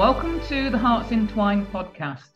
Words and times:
Welcome 0.00 0.40
to 0.46 0.70
the 0.70 0.78
Hearts 0.78 1.12
Entwined 1.12 1.70
podcast. 1.70 2.30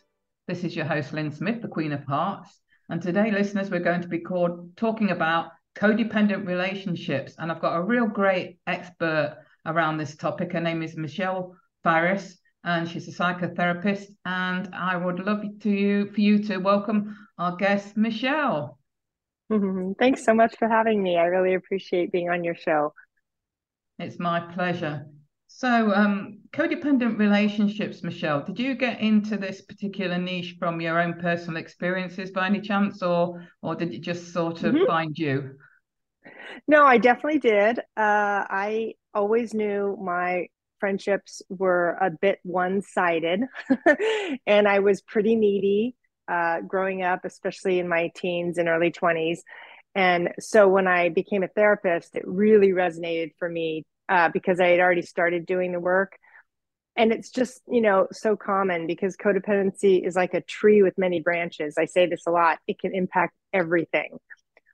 This 0.46 0.64
is 0.64 0.76
your 0.76 0.84
host, 0.84 1.14
Lyn 1.14 1.32
Smith, 1.32 1.62
the 1.62 1.68
Queen 1.68 1.92
of 1.92 2.04
Hearts. 2.04 2.60
And 2.90 3.00
today, 3.00 3.30
listeners, 3.30 3.70
we're 3.70 3.80
going 3.80 4.02
to 4.02 4.08
be 4.08 4.18
called, 4.18 4.76
talking 4.76 5.12
about 5.12 5.46
codependent 5.74 6.46
relationships. 6.46 7.36
And 7.38 7.50
I've 7.50 7.62
got 7.62 7.78
a 7.78 7.82
real 7.82 8.06
great 8.06 8.58
expert 8.66 9.38
around 9.64 9.96
this 9.96 10.14
topic. 10.14 10.52
Her 10.52 10.60
name 10.60 10.82
is 10.82 10.94
Michelle 10.94 11.56
Farris, 11.82 12.36
and 12.64 12.86
she's 12.86 13.08
a 13.08 13.12
psychotherapist. 13.12 14.08
And 14.26 14.68
I 14.74 14.98
would 14.98 15.20
love 15.20 15.40
to 15.60 15.70
you 15.70 16.12
for 16.12 16.20
you 16.20 16.40
to 16.44 16.58
welcome 16.58 17.16
our 17.38 17.56
guest, 17.56 17.96
Michelle. 17.96 18.78
Mm-hmm. 19.50 19.92
Thanks 19.98 20.22
so 20.22 20.34
much 20.34 20.54
for 20.58 20.68
having 20.68 21.02
me. 21.02 21.16
I 21.16 21.24
really 21.24 21.54
appreciate 21.54 22.12
being 22.12 22.28
on 22.28 22.44
your 22.44 22.56
show. 22.56 22.92
It's 23.98 24.18
my 24.18 24.52
pleasure. 24.52 25.06
So, 25.56 25.94
um, 25.94 26.40
codependent 26.52 27.16
relationships, 27.16 28.02
Michelle, 28.02 28.42
did 28.42 28.58
you 28.58 28.74
get 28.74 29.00
into 29.00 29.36
this 29.36 29.62
particular 29.62 30.18
niche 30.18 30.56
from 30.58 30.80
your 30.80 31.00
own 31.00 31.14
personal 31.20 31.58
experiences 31.58 32.32
by 32.32 32.46
any 32.46 32.60
chance, 32.60 33.04
or 33.04 33.46
or 33.62 33.76
did 33.76 33.94
it 33.94 34.00
just 34.00 34.32
sort 34.32 34.64
of 34.64 34.74
mm-hmm. 34.74 34.86
find 34.86 35.16
you? 35.16 35.54
No, 36.66 36.84
I 36.84 36.98
definitely 36.98 37.38
did. 37.38 37.78
Uh, 37.78 38.42
I 38.50 38.94
always 39.14 39.54
knew 39.54 39.96
my 40.02 40.48
friendships 40.80 41.40
were 41.48 41.98
a 42.00 42.10
bit 42.10 42.40
one 42.42 42.82
sided, 42.82 43.42
and 44.48 44.66
I 44.66 44.80
was 44.80 45.02
pretty 45.02 45.36
needy 45.36 45.94
uh, 46.26 46.62
growing 46.62 47.04
up, 47.04 47.24
especially 47.24 47.78
in 47.78 47.86
my 47.86 48.10
teens 48.16 48.58
and 48.58 48.68
early 48.68 48.90
20s. 48.90 49.38
And 49.94 50.30
so 50.40 50.66
when 50.66 50.88
I 50.88 51.10
became 51.10 51.44
a 51.44 51.48
therapist, 51.48 52.16
it 52.16 52.26
really 52.26 52.70
resonated 52.70 53.36
for 53.38 53.48
me 53.48 53.84
uh, 54.08 54.30
because 54.32 54.60
I 54.60 54.68
had 54.68 54.80
already 54.80 55.02
started 55.02 55.46
doing 55.46 55.72
the 55.72 55.80
work. 55.80 56.12
And 56.96 57.12
it's 57.12 57.30
just, 57.30 57.60
you 57.66 57.80
know, 57.80 58.06
so 58.12 58.36
common 58.36 58.86
because 58.86 59.16
codependency 59.16 60.06
is 60.06 60.14
like 60.14 60.32
a 60.32 60.40
tree 60.40 60.82
with 60.82 60.96
many 60.96 61.20
branches. 61.20 61.74
I 61.76 61.86
say 61.86 62.06
this 62.06 62.22
a 62.26 62.30
lot. 62.30 62.58
It 62.68 62.78
can 62.78 62.94
impact 62.94 63.34
everything, 63.52 64.16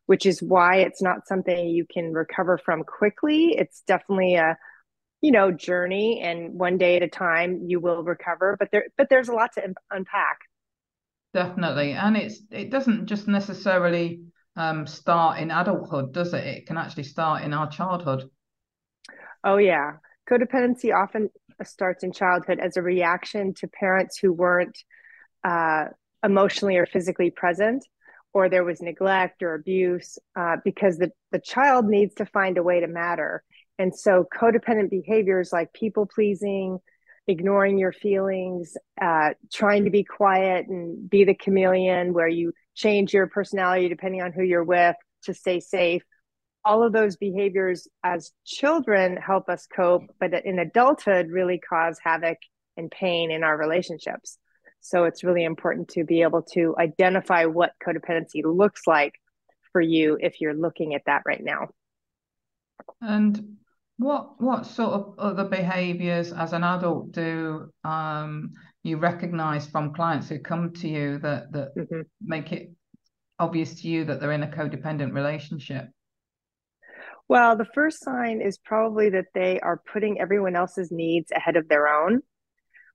which 0.05 0.27
is 0.27 0.42
why 0.42 0.77
it's 0.78 1.00
not 1.00 1.27
something 1.27 1.69
you 1.69 1.87
can 1.91 2.12
recover 2.12 2.59
from 2.59 2.84
quickly. 2.84 3.55
It's 3.56 3.83
definitely 3.87 4.34
a, 4.34 4.59
you 5.22 5.33
know, 5.33 5.50
journey 5.50 6.20
and 6.22 6.59
one 6.59 6.77
day 6.77 6.97
at 6.97 7.03
a 7.03 7.09
time 7.09 7.62
you 7.67 7.81
will 7.81 8.03
recover, 8.03 8.56
but 8.59 8.69
there 8.70 8.84
but 8.98 9.09
there's 9.09 9.28
a 9.28 9.34
lot 9.34 9.53
to 9.55 9.72
unpack. 9.91 10.39
Definitely. 11.33 11.92
And 11.92 12.17
it's 12.17 12.42
it 12.50 12.70
doesn't 12.70 13.06
just 13.06 13.28
necessarily 13.28 14.22
um, 14.56 14.87
start 14.87 15.39
in 15.39 15.50
adulthood, 15.50 16.12
does 16.12 16.34
it? 16.34 16.44
It 16.44 16.67
can 16.67 16.77
actually 16.77 17.05
start 17.05 17.44
in 17.44 17.55
our 17.55 17.70
childhood. 17.70 18.28
Oh, 19.45 19.57
yeah. 19.57 19.93
Codependency 20.29 20.95
often 20.95 21.31
starts 21.65 22.05
in 22.05 22.13
childhood 22.13 22.59
as 22.61 22.77
a 22.77 22.83
reaction 22.83 23.55
to 23.55 23.69
parents 23.69 24.19
who 24.19 24.33
weren't 24.33 24.79
uh, 25.45 25.87
emotionally 26.25 26.77
or 26.77 26.87
physically 26.87 27.31
present, 27.31 27.85
or 28.33 28.49
there 28.49 28.65
was 28.65 28.81
neglect 28.81 29.43
or 29.43 29.55
abuse, 29.55 30.19
uh, 30.37 30.56
because 30.65 30.99
the, 30.99 31.11
the 31.33 31.41
child 31.41 31.87
needs 31.87 32.15
to 32.17 32.27
find 32.27 32.59
a 32.59 32.62
way 32.62 32.81
to 32.81 32.87
matter. 32.87 33.43
And 33.79 33.95
so, 33.95 34.27
codependent 34.37 34.91
behaviors 34.91 35.53
like 35.53 35.73
people 35.73 36.06
pleasing, 36.06 36.79
ignoring 37.27 37.79
your 37.79 37.93
feelings, 37.93 38.77
uh, 39.00 39.31
trying 39.53 39.84
to 39.84 39.91
be 39.91 40.05
quiet 40.05 40.67
and 40.69 41.09
be 41.09 41.25
the 41.25 41.34
chameleon 41.34 42.12
where 42.12 42.29
you 42.29 42.53
change 42.75 43.15
your 43.15 43.27
personality 43.27 43.89
depending 43.89 44.21
on 44.21 44.33
who 44.33 44.43
you're 44.43 44.65
with 44.65 44.97
to 45.23 45.34
stay 45.34 45.61
safe 45.61 46.03
all 46.65 46.82
of 46.82 46.93
those 46.93 47.16
behaviors 47.16 47.88
as 48.04 48.32
children 48.44 49.16
help 49.16 49.48
us 49.48 49.66
cope, 49.66 50.04
but 50.19 50.44
in 50.44 50.59
adulthood 50.59 51.31
really 51.31 51.59
cause 51.59 51.98
havoc 52.03 52.38
and 52.76 52.91
pain 52.91 53.31
in 53.31 53.43
our 53.43 53.56
relationships. 53.56 54.38
So 54.81 55.04
it's 55.04 55.25
really 55.25 55.44
important 55.44 55.88
to 55.91 56.04
be 56.04 56.22
able 56.22 56.43
to 56.54 56.75
identify 56.78 57.44
what 57.44 57.72
codependency 57.84 58.43
looks 58.44 58.87
like 58.87 59.15
for 59.72 59.81
you 59.81 60.19
if 60.20 60.41
you're 60.41 60.54
looking 60.54 60.94
at 60.94 61.03
that 61.06 61.22
right 61.26 61.43
now. 61.43 61.69
And 63.00 63.59
what 63.99 64.41
what 64.41 64.65
sort 64.65 64.93
of 64.93 65.15
other 65.19 65.44
behaviors 65.44 66.32
as 66.32 66.54
an 66.54 66.65
adult 66.65 67.12
do 67.12 67.70
um, 67.84 68.53
you 68.82 68.97
recognize 68.97 69.66
from 69.66 69.93
clients 69.93 70.28
who 70.28 70.38
come 70.38 70.72
to 70.72 70.88
you 70.88 71.19
that 71.19 71.53
that 71.53 71.76
mm-hmm. 71.76 72.00
make 72.22 72.53
it 72.53 72.70
obvious 73.38 73.81
to 73.82 73.88
you 73.88 74.04
that 74.06 74.20
they're 74.20 74.32
in 74.32 74.43
a 74.43 74.49
codependent 74.49 75.12
relationship? 75.15 75.88
Well, 77.31 77.55
the 77.55 77.65
first 77.65 78.03
sign 78.03 78.41
is 78.41 78.59
probably 78.59 79.11
that 79.11 79.27
they 79.35 79.61
are 79.61 79.81
putting 79.93 80.21
everyone 80.21 80.57
else's 80.57 80.91
needs 80.91 81.31
ahead 81.31 81.55
of 81.55 81.69
their 81.69 81.87
own, 81.87 82.23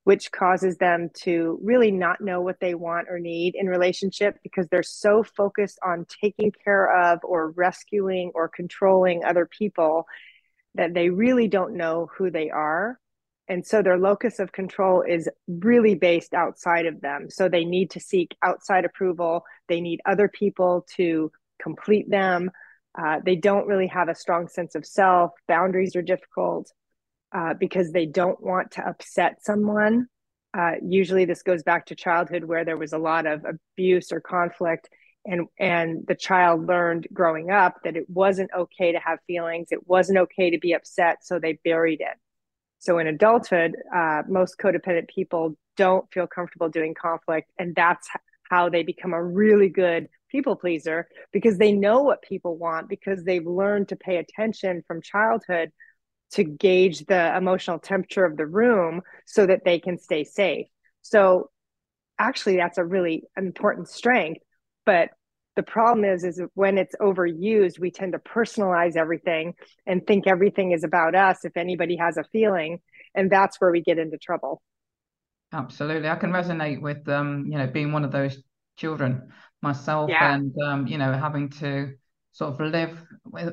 which 0.03 0.29
causes 0.29 0.78
them 0.78 1.09
to 1.22 1.57
really 1.63 1.90
not 1.90 2.19
know 2.19 2.41
what 2.41 2.59
they 2.59 2.75
want 2.75 3.07
or 3.09 3.18
need 3.18 3.56
in 3.56 3.68
relationship 3.68 4.35
because 4.44 4.68
they're 4.68 4.84
so 4.84 5.23
focused 5.23 5.79
on 5.85 6.06
taking 6.22 6.51
care 6.66 7.13
of 7.13 7.19
or 7.23 7.51
rescuing 7.51 8.34
or 8.35 8.50
controlling 8.50 9.23
other 9.23 9.46
people 9.46 10.06
that 10.73 10.94
they 10.94 11.09
really 11.09 11.47
don't 11.47 11.78
know 11.78 12.09
who 12.17 12.29
they 12.29 12.50
are. 12.50 13.00
And 13.47 13.66
so 13.66 13.81
their 13.81 13.97
locus 13.97 14.40
of 14.40 14.52
control 14.52 15.02
is 15.02 15.29
really 15.47 15.96
based 15.96 16.34
outside 16.34 16.88
of 16.88 17.00
them. 17.00 17.29
So 17.29 17.47
they 17.47 17.63
need 17.63 17.91
to 17.91 18.02
seek 18.02 18.35
outside 18.44 18.84
approval. 18.84 19.46
They 19.69 19.79
need 19.79 20.02
other 20.06 20.28
people 20.28 20.85
to 20.97 21.31
complete 21.57 22.09
them 22.12 22.52
uh, 22.97 23.19
they 23.23 23.35
don't 23.35 23.67
really 23.67 23.88
have 23.88 24.09
a 24.09 24.16
strong 24.16 24.47
sense 24.47 24.75
of 24.75 24.85
self. 24.85 25.31
Boundaries 25.47 25.95
are 25.95 26.01
difficult 26.01 26.72
uh, 27.33 27.53
because 27.53 27.91
they 27.91 28.06
don't 28.06 28.41
want 28.41 28.72
to 28.72 28.88
upset 28.88 29.44
someone. 29.44 30.07
Uh, 30.57 30.73
usually, 30.81 31.25
this 31.25 31.44
goes 31.44 31.63
back 31.63 31.85
to 31.88 31.95
childhood 31.95 32.45
where 32.45 32.63
there 32.63 32.78
was 32.78 32.94
a 32.94 32.97
lot 32.97 33.25
of 33.25 33.44
abuse 33.44 34.11
or 34.13 34.22
conflict, 34.22 34.88
and 35.25 35.47
and 35.59 36.05
the 36.07 36.16
child 36.16 36.66
learned 36.66 37.07
growing 37.11 37.51
up 37.51 37.75
that 37.84 37.97
it 37.97 38.09
wasn't 38.09 38.50
okay 38.57 38.94
to 38.94 39.00
have 39.00 39.19
feelings. 39.28 39.67
It 39.72 39.85
wasn't 39.88 40.19
okay 40.19 40.51
to 40.51 40.57
be 40.57 40.73
upset, 40.73 41.25
so 41.25 41.39
they 41.39 41.59
buried 41.66 42.00
it. 42.00 42.17
So 42.79 43.00
in 43.00 43.07
adulthood, 43.07 43.75
uh, 43.94 44.22
most 44.29 44.57
codependent 44.57 45.09
people 45.09 45.57
don't 45.75 46.05
feel 46.13 46.28
comfortable 46.28 46.69
doing 46.69 46.94
conflict, 46.94 47.51
and 47.59 47.75
that's 47.75 48.07
how 48.50 48.69
they 48.69 48.83
become 48.83 49.13
a 49.13 49.23
really 49.23 49.69
good 49.69 50.07
people 50.29 50.56
pleaser 50.56 51.07
because 51.31 51.57
they 51.57 51.72
know 51.72 52.01
what 52.01 52.22
people 52.22 52.57
want 52.57 52.89
because 52.89 53.23
they've 53.23 53.45
learned 53.45 53.89
to 53.89 53.95
pay 53.95 54.17
attention 54.17 54.83
from 54.88 55.01
childhood 55.01 55.72
to 56.31 56.44
gauge 56.44 57.05
the 57.05 57.35
emotional 57.38 57.79
temperature 57.79 58.25
of 58.25 58.35
the 58.35 58.45
room 58.45 59.01
so 59.25 59.45
that 59.45 59.63
they 59.63 59.79
can 59.79 59.97
stay 59.97 60.23
safe. 60.23 60.67
So 61.01 61.50
actually 62.19 62.57
that's 62.57 62.78
a 62.78 62.84
really 62.84 63.23
important 63.38 63.88
strength, 63.88 64.41
but 64.85 65.09
the 65.55 65.63
problem 65.63 66.03
is 66.03 66.23
is 66.23 66.41
when 66.53 66.78
it's 66.78 66.95
overused 67.01 67.79
we 67.79 67.91
tend 67.91 68.11
to 68.11 68.19
personalize 68.19 68.95
everything 68.95 69.53
and 69.85 70.05
think 70.05 70.28
everything 70.28 70.72
is 70.72 70.84
about 70.84 71.16
us 71.16 71.45
if 71.45 71.55
anybody 71.55 71.95
has 71.95 72.17
a 72.17 72.25
feeling 72.31 72.79
and 73.16 73.31
that's 73.31 73.59
where 73.59 73.72
we 73.72 73.81
get 73.81 73.97
into 73.97 74.17
trouble 74.17 74.61
absolutely 75.57 76.09
i 76.09 76.16
can 76.16 76.31
resonate 76.31 76.81
with 76.81 77.07
um 77.09 77.46
you 77.47 77.57
know 77.57 77.67
being 77.67 77.91
one 77.91 78.05
of 78.05 78.11
those 78.11 78.41
children 78.78 79.31
myself 79.61 80.09
yeah. 80.09 80.35
and 80.35 80.53
um, 80.61 80.85
you 80.85 80.97
know 80.97 81.11
having 81.13 81.49
to 81.49 81.93
sort 82.35 82.53
of 82.53 82.59
live 82.59 83.02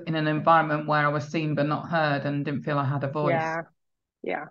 in 0.09 0.17
an 0.17 0.27
environment 0.27 0.89
where 0.89 1.07
I 1.07 1.09
was 1.09 1.29
seen 1.29 1.55
but 1.55 1.67
not 1.67 1.89
heard 1.89 2.27
and 2.27 2.45
didn't 2.45 2.65
feel 2.65 2.79
I 2.79 2.85
had 2.85 3.05
a 3.05 3.09
voice. 3.09 3.31
Yeah, 3.31 3.63
yeah, 4.25 4.45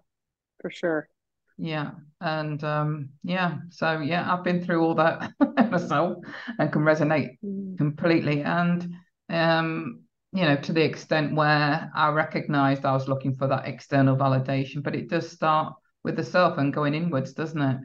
for 0.61 0.71
sure. 0.71 1.09
Yeah, 1.57 1.91
and 2.21 2.63
um, 2.63 3.09
yeah, 3.23 3.57
so 3.69 3.99
yeah, 3.99 4.33
I've 4.33 4.45
been 4.45 4.63
through 4.63 4.81
all 4.83 4.95
that 4.95 5.33
myself 5.69 6.23
and 6.57 6.71
can 6.71 6.81
resonate 6.83 7.37
mm. 7.43 7.77
completely. 7.77 8.41
And 8.41 8.95
um, 9.29 10.03
you 10.31 10.43
know, 10.43 10.55
to 10.55 10.71
the 10.71 10.83
extent 10.83 11.35
where 11.35 11.91
I 11.93 12.09
recognized 12.11 12.85
I 12.85 12.93
was 12.93 13.09
looking 13.09 13.35
for 13.35 13.47
that 13.47 13.67
external 13.67 14.15
validation, 14.15 14.81
but 14.81 14.95
it 14.95 15.09
does 15.09 15.29
start 15.29 15.73
with 16.03 16.15
the 16.15 16.23
self 16.23 16.57
and 16.57 16.73
going 16.73 16.93
inwards, 16.93 17.33
doesn't 17.33 17.61
it? 17.61 17.77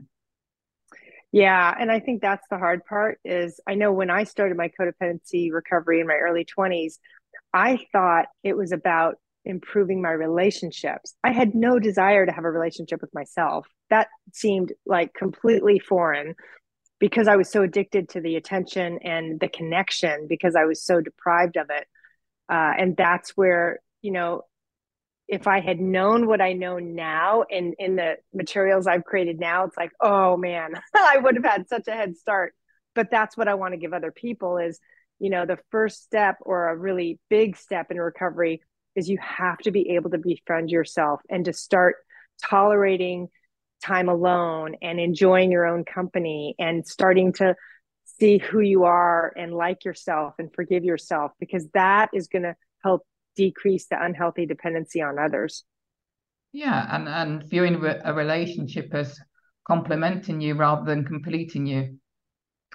Yeah, 1.32 1.74
and 1.78 1.90
I 1.90 2.00
think 2.00 2.22
that's 2.22 2.46
the 2.48 2.58
hard 2.58 2.84
part 2.86 3.18
is 3.24 3.60
I 3.66 3.74
know 3.74 3.92
when 3.92 4.10
I 4.10 4.24
started 4.24 4.56
my 4.56 4.70
codependency 4.80 5.52
recovery 5.52 6.00
in 6.00 6.06
my 6.06 6.14
early 6.14 6.46
20s, 6.46 6.94
I 7.52 7.78
thought 7.92 8.26
it 8.42 8.56
was 8.56 8.72
about 8.72 9.16
improving 9.44 10.02
my 10.02 10.10
relationships. 10.10 11.14
I 11.22 11.32
had 11.32 11.54
no 11.54 11.78
desire 11.78 12.26
to 12.26 12.32
have 12.32 12.44
a 12.44 12.50
relationship 12.50 13.00
with 13.00 13.14
myself. 13.14 13.66
That 13.90 14.08
seemed 14.32 14.72
like 14.84 15.14
completely 15.14 15.78
foreign 15.78 16.34
because 16.98 17.28
I 17.28 17.36
was 17.36 17.50
so 17.50 17.62
addicted 17.62 18.08
to 18.10 18.20
the 18.20 18.36
attention 18.36 18.98
and 19.02 19.38
the 19.38 19.48
connection 19.48 20.26
because 20.28 20.56
I 20.56 20.64
was 20.64 20.82
so 20.82 21.00
deprived 21.00 21.56
of 21.56 21.68
it. 21.70 21.86
Uh, 22.48 22.72
and 22.78 22.96
that's 22.96 23.30
where, 23.36 23.80
you 24.02 24.12
know, 24.12 24.42
if 25.28 25.46
I 25.46 25.60
had 25.60 25.80
known 25.80 26.26
what 26.26 26.40
I 26.40 26.52
know 26.52 26.78
now 26.78 27.44
and 27.50 27.74
in 27.78 27.96
the 27.96 28.16
materials 28.32 28.86
I've 28.86 29.04
created 29.04 29.40
now, 29.40 29.64
it's 29.64 29.76
like, 29.76 29.92
oh 30.00 30.36
man, 30.36 30.74
I 30.94 31.18
would 31.18 31.34
have 31.34 31.44
had 31.44 31.68
such 31.68 31.88
a 31.88 31.92
head 31.92 32.16
start. 32.16 32.54
But 32.94 33.10
that's 33.10 33.36
what 33.36 33.48
I 33.48 33.54
want 33.54 33.74
to 33.74 33.78
give 33.78 33.92
other 33.92 34.12
people 34.12 34.58
is, 34.58 34.80
you 35.18 35.30
know, 35.30 35.44
the 35.44 35.58
first 35.70 36.02
step 36.02 36.36
or 36.40 36.68
a 36.68 36.76
really 36.76 37.18
big 37.28 37.56
step 37.56 37.90
in 37.90 37.98
recovery 37.98 38.62
is 38.94 39.08
you 39.08 39.18
have 39.20 39.58
to 39.58 39.70
be 39.70 39.90
able 39.90 40.10
to 40.10 40.18
befriend 40.18 40.70
yourself 40.70 41.20
and 41.28 41.44
to 41.44 41.52
start 41.52 41.96
tolerating 42.42 43.28
time 43.82 44.08
alone 44.08 44.76
and 44.80 44.98
enjoying 44.98 45.50
your 45.50 45.66
own 45.66 45.84
company 45.84 46.54
and 46.58 46.86
starting 46.86 47.32
to 47.34 47.54
see 48.18 48.38
who 48.38 48.60
you 48.60 48.84
are 48.84 49.32
and 49.36 49.52
like 49.52 49.84
yourself 49.84 50.34
and 50.38 50.54
forgive 50.54 50.84
yourself 50.84 51.32
because 51.38 51.68
that 51.74 52.08
is 52.14 52.28
going 52.28 52.44
to 52.44 52.56
help 52.82 53.02
decrease 53.36 53.86
the 53.88 54.02
unhealthy 54.02 54.46
dependency 54.46 55.00
on 55.02 55.18
others 55.18 55.64
yeah 56.52 56.88
and 56.94 57.08
and 57.08 57.48
viewing 57.48 57.82
a 58.04 58.12
relationship 58.12 58.88
as 58.92 59.18
complementing 59.66 60.40
you 60.40 60.54
rather 60.54 60.84
than 60.84 61.04
completing 61.04 61.66
you 61.66 61.98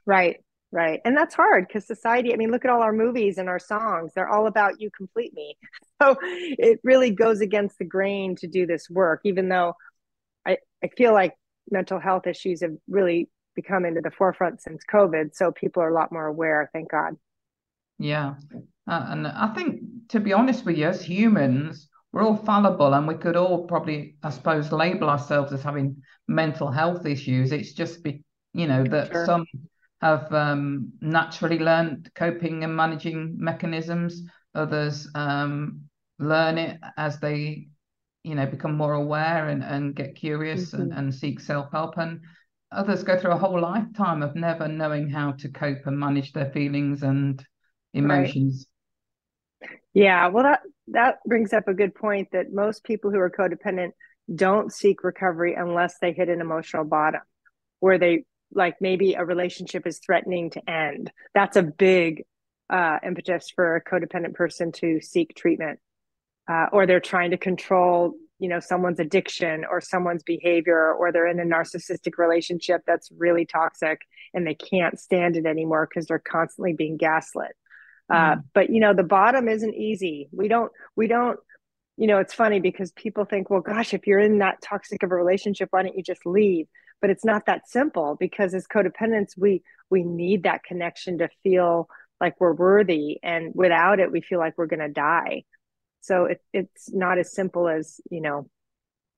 right 0.06 0.38
right 0.72 1.00
and 1.06 1.16
that's 1.18 1.36
hard 1.36 1.68
because 1.68 1.86
society 1.86 2.34
i 2.34 2.38
mean 2.38 2.52
look 2.52 2.66
at 2.66 2.72
all 2.72 2.82
our 2.82 2.94
movies 2.94 3.38
and 3.38 3.50
our 3.50 3.60
songs 3.60 4.12
they're 4.14 4.30
all 4.30 4.48
about 4.48 4.80
you 4.80 4.90
complete 4.96 5.34
me 5.34 5.58
so 6.02 6.16
it 6.22 6.80
really 6.84 7.12
goes 7.12 7.42
against 7.42 7.78
the 7.78 7.86
grain 7.86 8.36
to 8.36 8.48
do 8.48 8.66
this 8.66 8.90
work 8.90 9.22
even 9.24 9.50
though 9.50 9.74
I, 10.46 10.58
I 10.84 10.88
feel 10.98 11.14
like 11.14 11.34
mental 11.70 12.00
health 12.00 12.28
issues 12.28 12.62
have 12.62 12.76
really 12.88 13.30
become 13.56 13.86
into 13.86 14.02
the 14.02 14.12
forefront 14.12 14.62
since 14.62 14.84
COVID. 14.92 15.34
So 15.34 15.52
people 15.52 15.84
are 15.84 15.90
a 15.90 15.94
lot 15.94 16.12
more 16.12 16.26
aware, 16.26 16.70
thank 16.74 16.90
God. 16.90 17.16
Yeah. 18.00 18.36
Uh, 18.90 19.06
and 19.10 19.28
I 19.28 19.54
think, 19.56 19.82
to 20.12 20.20
be 20.20 20.34
honest 20.34 20.66
with 20.66 20.78
you, 20.78 20.88
as 20.88 21.04
humans, 21.04 21.90
we're 22.12 22.24
all 22.24 22.38
fallible 22.38 22.94
and 22.94 23.08
we 23.08 23.16
could 23.16 23.36
all 23.36 23.66
probably, 23.66 24.16
I 24.24 24.30
suppose, 24.30 24.72
label 24.72 25.10
ourselves 25.10 25.54
as 25.54 25.64
having 25.64 26.02
mental 26.28 26.70
health 26.70 27.06
issues. 27.06 27.52
It's 27.52 27.74
just, 27.74 28.04
be, 28.04 28.24
you 28.54 28.68
know, 28.68 28.84
that 28.84 29.12
sure. 29.12 29.26
some 29.26 29.46
have 30.02 30.32
um, 30.34 30.92
naturally 31.02 31.60
learned 31.60 32.12
coping 32.16 32.64
and 32.64 32.76
managing 32.76 33.36
mechanisms, 33.38 34.24
others 34.54 35.08
um, 35.16 35.82
learn 36.20 36.58
it 36.58 36.80
as 36.98 37.20
they 37.20 37.68
you 38.24 38.36
know 38.36 38.46
become 38.46 38.76
more 38.78 38.94
aware 38.94 39.50
and, 39.50 39.64
and 39.64 39.96
get 39.96 40.16
curious 40.16 40.72
mm-hmm. 40.72 40.84
and, 40.84 40.94
and 40.94 41.16
seek 41.16 41.40
self-help 41.40 41.98
and 41.98 42.20
others 42.72 43.04
go 43.04 43.18
through 43.18 43.32
a 43.32 43.38
whole 43.38 43.60
lifetime 43.60 44.22
of 44.22 44.36
never 44.36 44.68
knowing 44.68 45.10
how 45.10 45.32
to 45.32 45.50
cope 45.50 45.86
and 45.88 46.00
manage 46.00 46.32
their 46.32 46.52
feelings 46.52 47.04
and 47.04 47.44
emotions 47.94 48.68
right. 48.68 48.71
Yeah 49.94 50.28
well 50.28 50.44
that 50.44 50.62
that 50.88 51.16
brings 51.26 51.54
up 51.54 51.68
a 51.68 51.74
good 51.74 51.94
point 51.94 52.28
that 52.32 52.52
most 52.52 52.84
people 52.84 53.12
who 53.12 53.20
are 53.20 53.30
codependent 53.30 53.92
don't 54.34 54.72
seek 54.72 55.04
recovery 55.04 55.56
unless 55.56 55.96
they 56.00 56.14
hit 56.14 56.30
an 56.30 56.42
emotional 56.42 56.84
bottom 56.84 57.22
where 57.80 57.98
they 57.98 58.24
like 58.54 58.76
maybe 58.82 59.14
a 59.14 59.26
relationship 59.26 59.88
is 59.88 60.00
threatening 60.00 60.50
to 60.50 60.70
end 60.70 61.12
that's 61.34 61.58
a 61.58 61.64
big 61.64 62.24
uh, 62.70 62.98
impetus 63.06 63.52
for 63.54 63.76
a 63.76 63.84
codependent 63.84 64.34
person 64.34 64.72
to 64.72 65.02
seek 65.02 65.36
treatment 65.36 65.80
uh, 66.50 66.68
or 66.72 66.86
they're 66.86 67.02
trying 67.02 67.32
to 67.32 67.38
control 67.38 68.14
you 68.40 68.50
know 68.50 68.60
someone's 68.60 69.00
addiction 69.00 69.66
or 69.70 69.80
someone's 69.80 70.24
behavior 70.24 70.94
or 70.94 71.12
they're 71.12 71.28
in 71.28 71.40
a 71.40 71.44
narcissistic 71.44 72.18
relationship 72.18 72.82
that's 72.88 73.10
really 73.18 73.46
toxic 73.46 74.02
and 74.34 74.46
they 74.46 74.56
can't 74.56 75.00
stand 75.00 75.38
it 75.38 75.46
anymore 75.46 75.88
because 75.88 76.08
they're 76.08 76.20
constantly 76.20 76.74
being 76.74 76.98
gaslit. 76.98 77.56
Uh, 78.12 78.32
mm-hmm. 78.32 78.40
but 78.54 78.70
you 78.70 78.80
know 78.80 78.94
the 78.94 79.04
bottom 79.04 79.48
isn't 79.48 79.76
easy 79.76 80.30
we 80.32 80.48
don't 80.48 80.72
we 80.96 81.08
don't 81.08 81.40
you 81.98 82.08
know 82.08 82.18
it's 82.18 82.34
funny 82.34 82.60
because 82.60 82.92
people 82.92 83.26
think 83.26 83.50
well 83.50 83.62
gosh 83.62 83.94
if 83.94 84.08
you're 84.08 84.20
in 84.20 84.40
that 84.40 84.62
toxic 84.62 85.04
of 85.04 85.12
a 85.12 85.16
relationship 85.16 85.70
why 85.72 85.84
don't 85.84 85.96
you 85.96 86.04
just 86.04 86.26
leave 86.26 86.68
but 87.02 87.10
it's 87.10 87.26
not 87.26 87.46
that 87.46 87.68
simple 87.68 88.16
because 88.20 88.54
as 88.54 88.68
codependents 88.68 89.38
we 89.38 89.62
we 89.90 90.04
need 90.04 90.44
that 90.44 90.64
connection 90.64 91.18
to 91.18 91.30
feel 91.44 91.88
like 92.20 92.40
we're 92.40 92.54
worthy 92.54 93.20
and 93.24 93.52
without 93.56 94.00
it 94.00 94.12
we 94.12 94.22
feel 94.22 94.40
like 94.40 94.54
we're 94.58 94.68
going 94.68 94.80
to 94.80 94.90
die 94.90 95.44
so 96.02 96.26
it, 96.26 96.42
it's 96.52 96.92
not 96.92 97.20
as 97.20 97.34
simple 97.34 97.70
as, 97.70 98.02
you 98.10 98.22
know, 98.22 98.50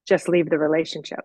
just 0.06 0.28
leave 0.28 0.50
the 0.50 0.58
relationship. 0.58 1.22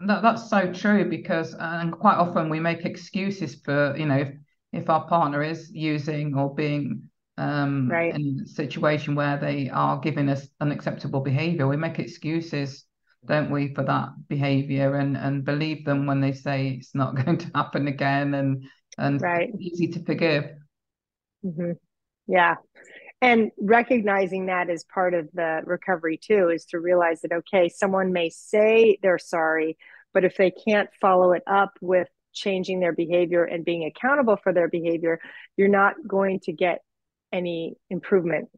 No, 0.00 0.20
that's 0.20 0.50
so 0.50 0.72
true 0.72 1.08
because 1.08 1.54
and 1.58 1.92
quite 1.92 2.16
often 2.16 2.48
we 2.48 2.58
make 2.58 2.84
excuses 2.84 3.54
for, 3.64 3.96
you 3.96 4.06
know, 4.06 4.30
if, 4.72 4.88
our 4.88 5.06
partner 5.06 5.42
is 5.42 5.70
using 5.70 6.36
or 6.36 6.54
being 6.54 7.02
um, 7.38 7.88
right. 7.90 8.14
in 8.14 8.40
a 8.44 8.48
situation 8.48 9.14
where 9.14 9.38
they 9.38 9.70
are 9.70 9.98
giving 9.98 10.28
us 10.28 10.48
unacceptable 10.60 11.20
behavior, 11.20 11.66
we 11.66 11.76
make 11.76 11.98
excuses, 11.98 12.84
don't 13.26 13.50
we, 13.50 13.74
for 13.74 13.82
that 13.84 14.10
behavior 14.28 14.96
and, 14.96 15.16
and 15.16 15.44
believe 15.44 15.84
them 15.84 16.06
when 16.06 16.20
they 16.20 16.32
say 16.32 16.78
it's 16.78 16.94
not 16.94 17.14
going 17.24 17.38
to 17.38 17.50
happen 17.54 17.88
again 17.88 18.34
and 18.34 18.64
and 18.98 19.22
right. 19.22 19.50
easy 19.58 19.86
to 19.88 20.04
forgive. 20.04 20.50
Mm-hmm. 21.44 21.72
Yeah 22.26 22.56
and 23.22 23.50
recognizing 23.58 24.46
that 24.46 24.70
as 24.70 24.84
part 24.84 25.14
of 25.14 25.28
the 25.34 25.60
recovery 25.64 26.18
too 26.18 26.48
is 26.48 26.64
to 26.64 26.78
realize 26.78 27.20
that 27.20 27.32
okay 27.32 27.68
someone 27.68 28.12
may 28.12 28.30
say 28.30 28.98
they're 29.02 29.18
sorry 29.18 29.76
but 30.12 30.24
if 30.24 30.36
they 30.36 30.50
can't 30.50 30.90
follow 31.00 31.32
it 31.32 31.42
up 31.46 31.72
with 31.80 32.08
changing 32.32 32.80
their 32.80 32.92
behavior 32.92 33.44
and 33.44 33.64
being 33.64 33.84
accountable 33.84 34.36
for 34.42 34.52
their 34.52 34.68
behavior 34.68 35.20
you're 35.56 35.68
not 35.68 35.94
going 36.06 36.40
to 36.40 36.52
get 36.52 36.80
any 37.32 37.74
improvement 37.88 38.48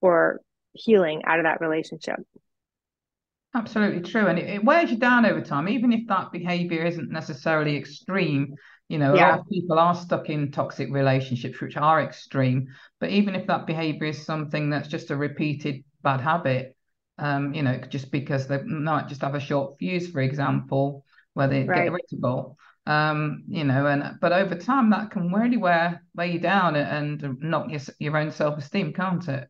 or 0.00 0.40
healing 0.72 1.22
out 1.24 1.38
of 1.38 1.44
that 1.44 1.60
relationship 1.60 2.16
absolutely 3.54 4.00
true 4.00 4.26
and 4.26 4.38
it, 4.38 4.48
it 4.48 4.64
wears 4.64 4.90
you 4.90 4.96
down 4.96 5.26
over 5.26 5.40
time 5.40 5.68
even 5.68 5.92
if 5.92 6.06
that 6.06 6.30
behavior 6.32 6.84
isn't 6.84 7.10
necessarily 7.10 7.76
extreme 7.76 8.54
you 8.90 8.98
know, 8.98 9.14
yeah. 9.14 9.20
a 9.20 9.30
lot 9.30 9.38
of 9.38 9.48
people 9.48 9.78
are 9.78 9.94
stuck 9.94 10.28
in 10.30 10.50
toxic 10.50 10.90
relationships, 10.90 11.60
which 11.60 11.76
are 11.76 12.02
extreme. 12.02 12.66
But 12.98 13.10
even 13.10 13.36
if 13.36 13.46
that 13.46 13.64
behavior 13.64 14.08
is 14.08 14.26
something 14.26 14.68
that's 14.68 14.88
just 14.88 15.12
a 15.12 15.16
repeated 15.16 15.84
bad 16.02 16.20
habit, 16.20 16.76
um, 17.16 17.54
you 17.54 17.62
know, 17.62 17.78
just 17.88 18.10
because 18.10 18.48
they 18.48 18.60
might 18.62 19.06
just 19.06 19.20
have 19.20 19.36
a 19.36 19.40
short 19.40 19.78
fuse, 19.78 20.10
for 20.10 20.20
example, 20.20 21.04
where 21.34 21.46
they 21.46 21.62
right. 21.62 21.84
get 21.84 21.86
irritable. 21.86 22.58
Um, 22.86 23.44
you 23.48 23.64
know, 23.64 23.86
and 23.86 24.18
but 24.20 24.32
over 24.32 24.54
time 24.54 24.90
that 24.90 25.10
can 25.10 25.32
really 25.32 25.56
wear 25.56 26.02
wear 26.14 26.26
you 26.26 26.40
down 26.40 26.76
and 26.76 27.38
knock 27.40 27.70
your 27.70 27.80
your 27.98 28.16
own 28.16 28.30
self 28.30 28.58
esteem, 28.58 28.92
can't 28.92 29.26
it? 29.28 29.48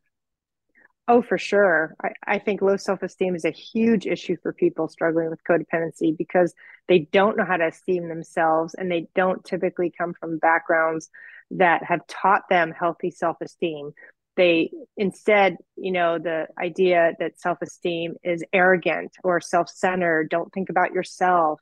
Oh, 1.13 1.23
for 1.23 1.39
sure. 1.39 1.97
I, 2.01 2.11
I 2.25 2.39
think 2.39 2.63
low 2.63 2.77
self 2.77 3.03
esteem 3.03 3.35
is 3.35 3.45
a 3.45 3.51
huge 3.51 4.07
issue 4.07 4.37
for 4.43 4.53
people 4.53 4.87
struggling 4.87 5.29
with 5.29 5.43
codependency 5.43 6.17
because 6.17 6.55
they 6.87 7.01
don't 7.01 7.37
know 7.37 7.45
how 7.45 7.57
to 7.57 7.67
esteem 7.67 8.09
themselves 8.09 8.75
and 8.75 8.89
they 8.89 9.09
don't 9.17 9.45
typically 9.45 9.93
come 9.97 10.15
from 10.15 10.39
backgrounds 10.39 11.11
that 11.51 11.83
have 11.83 12.07
taught 12.07 12.43
them 12.49 12.71
healthy 12.71 13.11
self 13.11 13.39
esteem. 13.41 13.91
They 14.37 14.71
instead, 14.97 15.57
you 15.77 15.91
know, 15.91 16.21
the 16.21 16.47
idea 16.63 17.15
that 17.19 17.41
self 17.41 17.59
esteem 17.61 18.15
is 18.23 18.45
arrogant 18.53 19.11
or 19.25 19.41
self 19.41 19.69
centered, 19.69 20.31
don't 20.31 20.53
think 20.53 20.71
about 20.71 20.93
yourself, 20.93 21.61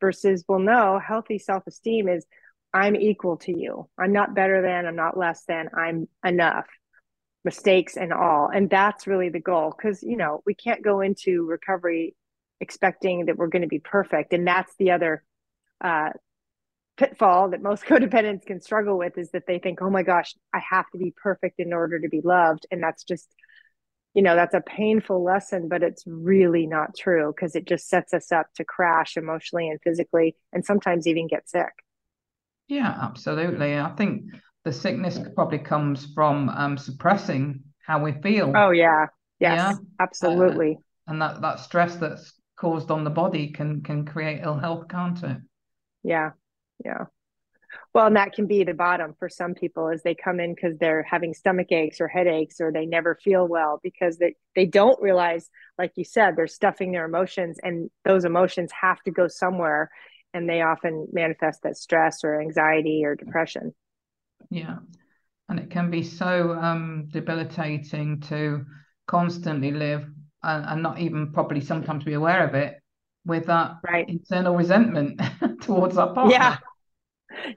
versus, 0.00 0.44
well, 0.48 0.58
no, 0.58 0.98
healthy 0.98 1.38
self 1.38 1.66
esteem 1.66 2.08
is 2.08 2.26
I'm 2.72 2.96
equal 2.96 3.36
to 3.38 3.56
you. 3.56 3.88
I'm 3.98 4.12
not 4.12 4.34
better 4.34 4.62
than, 4.62 4.86
I'm 4.86 4.96
not 4.96 5.16
less 5.16 5.44
than, 5.46 5.70
I'm 5.74 6.08
enough. 6.24 6.66
Mistakes 7.42 7.96
and 7.96 8.12
all. 8.12 8.50
And 8.52 8.68
that's 8.68 9.06
really 9.06 9.30
the 9.30 9.40
goal 9.40 9.74
because 9.74 10.02
you 10.02 10.18
know 10.18 10.42
we 10.44 10.52
can't 10.52 10.84
go 10.84 11.00
into 11.00 11.46
recovery 11.46 12.14
expecting 12.60 13.26
that 13.26 13.38
we're 13.38 13.46
going 13.46 13.62
to 13.62 13.68
be 13.68 13.78
perfect. 13.78 14.34
And 14.34 14.46
that's 14.46 14.74
the 14.78 14.90
other 14.90 15.24
uh, 15.80 16.10
pitfall 16.98 17.48
that 17.50 17.62
most 17.62 17.84
codependents 17.86 18.44
can 18.44 18.60
struggle 18.60 18.98
with 18.98 19.16
is 19.16 19.30
that 19.30 19.46
they 19.46 19.58
think 19.58 19.80
oh 19.80 19.88
my 19.88 20.02
gosh 20.02 20.34
i 20.52 20.58
have 20.58 20.84
to 20.90 20.98
be 20.98 21.14
perfect 21.16 21.58
in 21.58 21.72
order 21.72 21.98
to 21.98 22.08
be 22.08 22.20
loved. 22.22 22.66
And 22.70 22.82
that's 22.82 23.04
just 23.04 23.26
you 24.14 24.22
know 24.22 24.34
that's 24.34 24.54
a 24.54 24.60
painful 24.60 25.22
lesson 25.22 25.68
but 25.68 25.82
it's 25.82 26.04
really 26.06 26.66
not 26.66 26.96
true 26.96 27.32
because 27.34 27.54
it 27.54 27.66
just 27.66 27.88
sets 27.88 28.12
us 28.12 28.32
up 28.32 28.46
to 28.54 28.64
crash 28.64 29.16
emotionally 29.16 29.68
and 29.68 29.80
physically 29.82 30.36
and 30.52 30.64
sometimes 30.64 31.06
even 31.06 31.26
get 31.26 31.48
sick 31.48 31.72
yeah 32.68 32.96
absolutely 33.00 33.78
i 33.78 33.90
think 33.90 34.24
the 34.64 34.72
sickness 34.72 35.18
probably 35.34 35.58
comes 35.58 36.06
from 36.14 36.48
um, 36.50 36.76
suppressing 36.76 37.62
how 37.86 38.02
we 38.02 38.12
feel. 38.12 38.52
Oh 38.54 38.70
yeah, 38.70 39.06
yes, 39.38 39.56
yeah? 39.56 39.74
absolutely. 39.98 40.78
Uh, 40.78 41.10
and 41.10 41.22
that 41.22 41.40
that 41.40 41.60
stress 41.60 41.96
that's 41.96 42.34
caused 42.56 42.90
on 42.90 43.04
the 43.04 43.10
body 43.10 43.48
can 43.48 43.82
can 43.82 44.04
create 44.04 44.40
ill 44.42 44.58
health, 44.58 44.88
can't 44.88 45.22
it? 45.22 45.38
Yeah, 46.02 46.30
yeah. 46.84 47.06
Well, 47.92 48.06
and 48.06 48.16
that 48.16 48.32
can 48.32 48.46
be 48.46 48.62
the 48.62 48.74
bottom 48.74 49.14
for 49.18 49.28
some 49.28 49.54
people 49.54 49.88
as 49.88 50.02
they 50.02 50.14
come 50.14 50.38
in 50.38 50.54
because 50.54 50.78
they're 50.78 51.02
having 51.02 51.34
stomach 51.34 51.72
aches 51.72 52.00
or 52.00 52.06
headaches 52.06 52.60
or 52.60 52.70
they 52.70 52.86
never 52.86 53.16
feel 53.16 53.48
well 53.48 53.80
because 53.82 54.16
they, 54.18 54.36
they 54.54 54.66
don't 54.66 55.00
realize, 55.02 55.50
like 55.76 55.92
you 55.96 56.04
said, 56.04 56.36
they're 56.36 56.46
stuffing 56.46 56.92
their 56.92 57.04
emotions 57.04 57.58
and 57.62 57.90
those 58.04 58.24
emotions 58.24 58.70
have 58.80 59.02
to 59.02 59.10
go 59.10 59.26
somewhere. 59.26 59.90
And 60.32 60.48
they 60.48 60.62
often 60.62 61.08
manifest 61.12 61.66
as 61.66 61.80
stress 61.80 62.22
or 62.22 62.40
anxiety 62.40 63.02
or 63.04 63.16
depression. 63.16 63.74
Yeah. 64.48 64.76
And 65.48 65.58
it 65.58 65.70
can 65.70 65.90
be 65.90 66.04
so 66.04 66.52
um, 66.52 67.08
debilitating 67.10 68.20
to 68.28 68.64
constantly 69.08 69.72
live 69.72 70.06
and, 70.44 70.64
and 70.64 70.82
not 70.84 71.00
even 71.00 71.32
probably 71.32 71.60
sometimes 71.60 72.04
be 72.04 72.12
aware 72.12 72.46
of 72.46 72.54
it 72.54 72.76
with 73.26 73.46
that 73.46 73.78
right. 73.82 74.08
internal 74.08 74.54
resentment 74.54 75.20
towards 75.60 75.98
our 75.98 76.14
partner. 76.14 76.32
Yeah. 76.32 76.56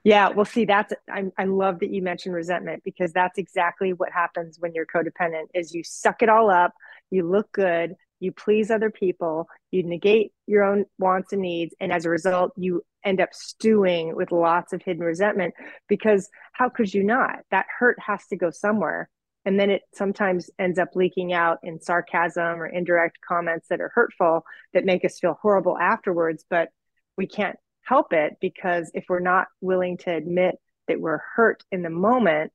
Yeah, 0.02 0.28
well, 0.30 0.44
see, 0.44 0.64
that's 0.64 0.92
I, 1.10 1.24
I 1.38 1.44
love 1.44 1.80
that 1.80 1.90
you 1.90 2.02
mentioned 2.02 2.34
resentment 2.34 2.82
because 2.84 3.12
that's 3.12 3.38
exactly 3.38 3.92
what 3.92 4.12
happens 4.12 4.58
when 4.58 4.72
you're 4.74 4.86
codependent. 4.86 5.46
Is 5.54 5.74
you 5.74 5.82
suck 5.84 6.22
it 6.22 6.28
all 6.28 6.50
up, 6.50 6.72
you 7.10 7.28
look 7.28 7.50
good, 7.52 7.94
you 8.20 8.32
please 8.32 8.70
other 8.70 8.90
people, 8.90 9.48
you 9.70 9.82
negate 9.82 10.32
your 10.46 10.64
own 10.64 10.86
wants 10.98 11.32
and 11.32 11.42
needs, 11.42 11.74
and 11.80 11.92
as 11.92 12.04
a 12.04 12.10
result, 12.10 12.52
you 12.56 12.82
end 13.04 13.20
up 13.20 13.34
stewing 13.34 14.14
with 14.16 14.32
lots 14.32 14.72
of 14.72 14.82
hidden 14.82 15.02
resentment. 15.04 15.54
Because 15.88 16.28
how 16.52 16.68
could 16.68 16.92
you 16.92 17.04
not? 17.04 17.40
That 17.50 17.66
hurt 17.78 17.98
has 18.00 18.26
to 18.28 18.36
go 18.36 18.50
somewhere, 18.50 19.08
and 19.44 19.58
then 19.60 19.70
it 19.70 19.82
sometimes 19.94 20.50
ends 20.58 20.78
up 20.78 20.94
leaking 20.94 21.32
out 21.32 21.58
in 21.62 21.80
sarcasm 21.80 22.60
or 22.60 22.66
indirect 22.66 23.18
comments 23.26 23.68
that 23.68 23.80
are 23.80 23.92
hurtful 23.94 24.44
that 24.72 24.84
make 24.84 25.04
us 25.04 25.18
feel 25.18 25.38
horrible 25.40 25.76
afterwards. 25.78 26.44
But 26.48 26.70
we 27.16 27.26
can't 27.26 27.56
help 27.84 28.12
it 28.12 28.36
because 28.40 28.90
if 28.94 29.04
we're 29.08 29.20
not 29.20 29.46
willing 29.60 29.96
to 29.98 30.14
admit 30.14 30.56
that 30.88 31.00
we're 31.00 31.20
hurt 31.34 31.62
in 31.70 31.82
the 31.82 31.90
moment, 31.90 32.52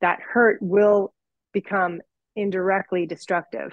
that 0.00 0.20
hurt 0.20 0.58
will 0.60 1.14
become 1.52 2.00
indirectly 2.36 3.06
destructive. 3.06 3.72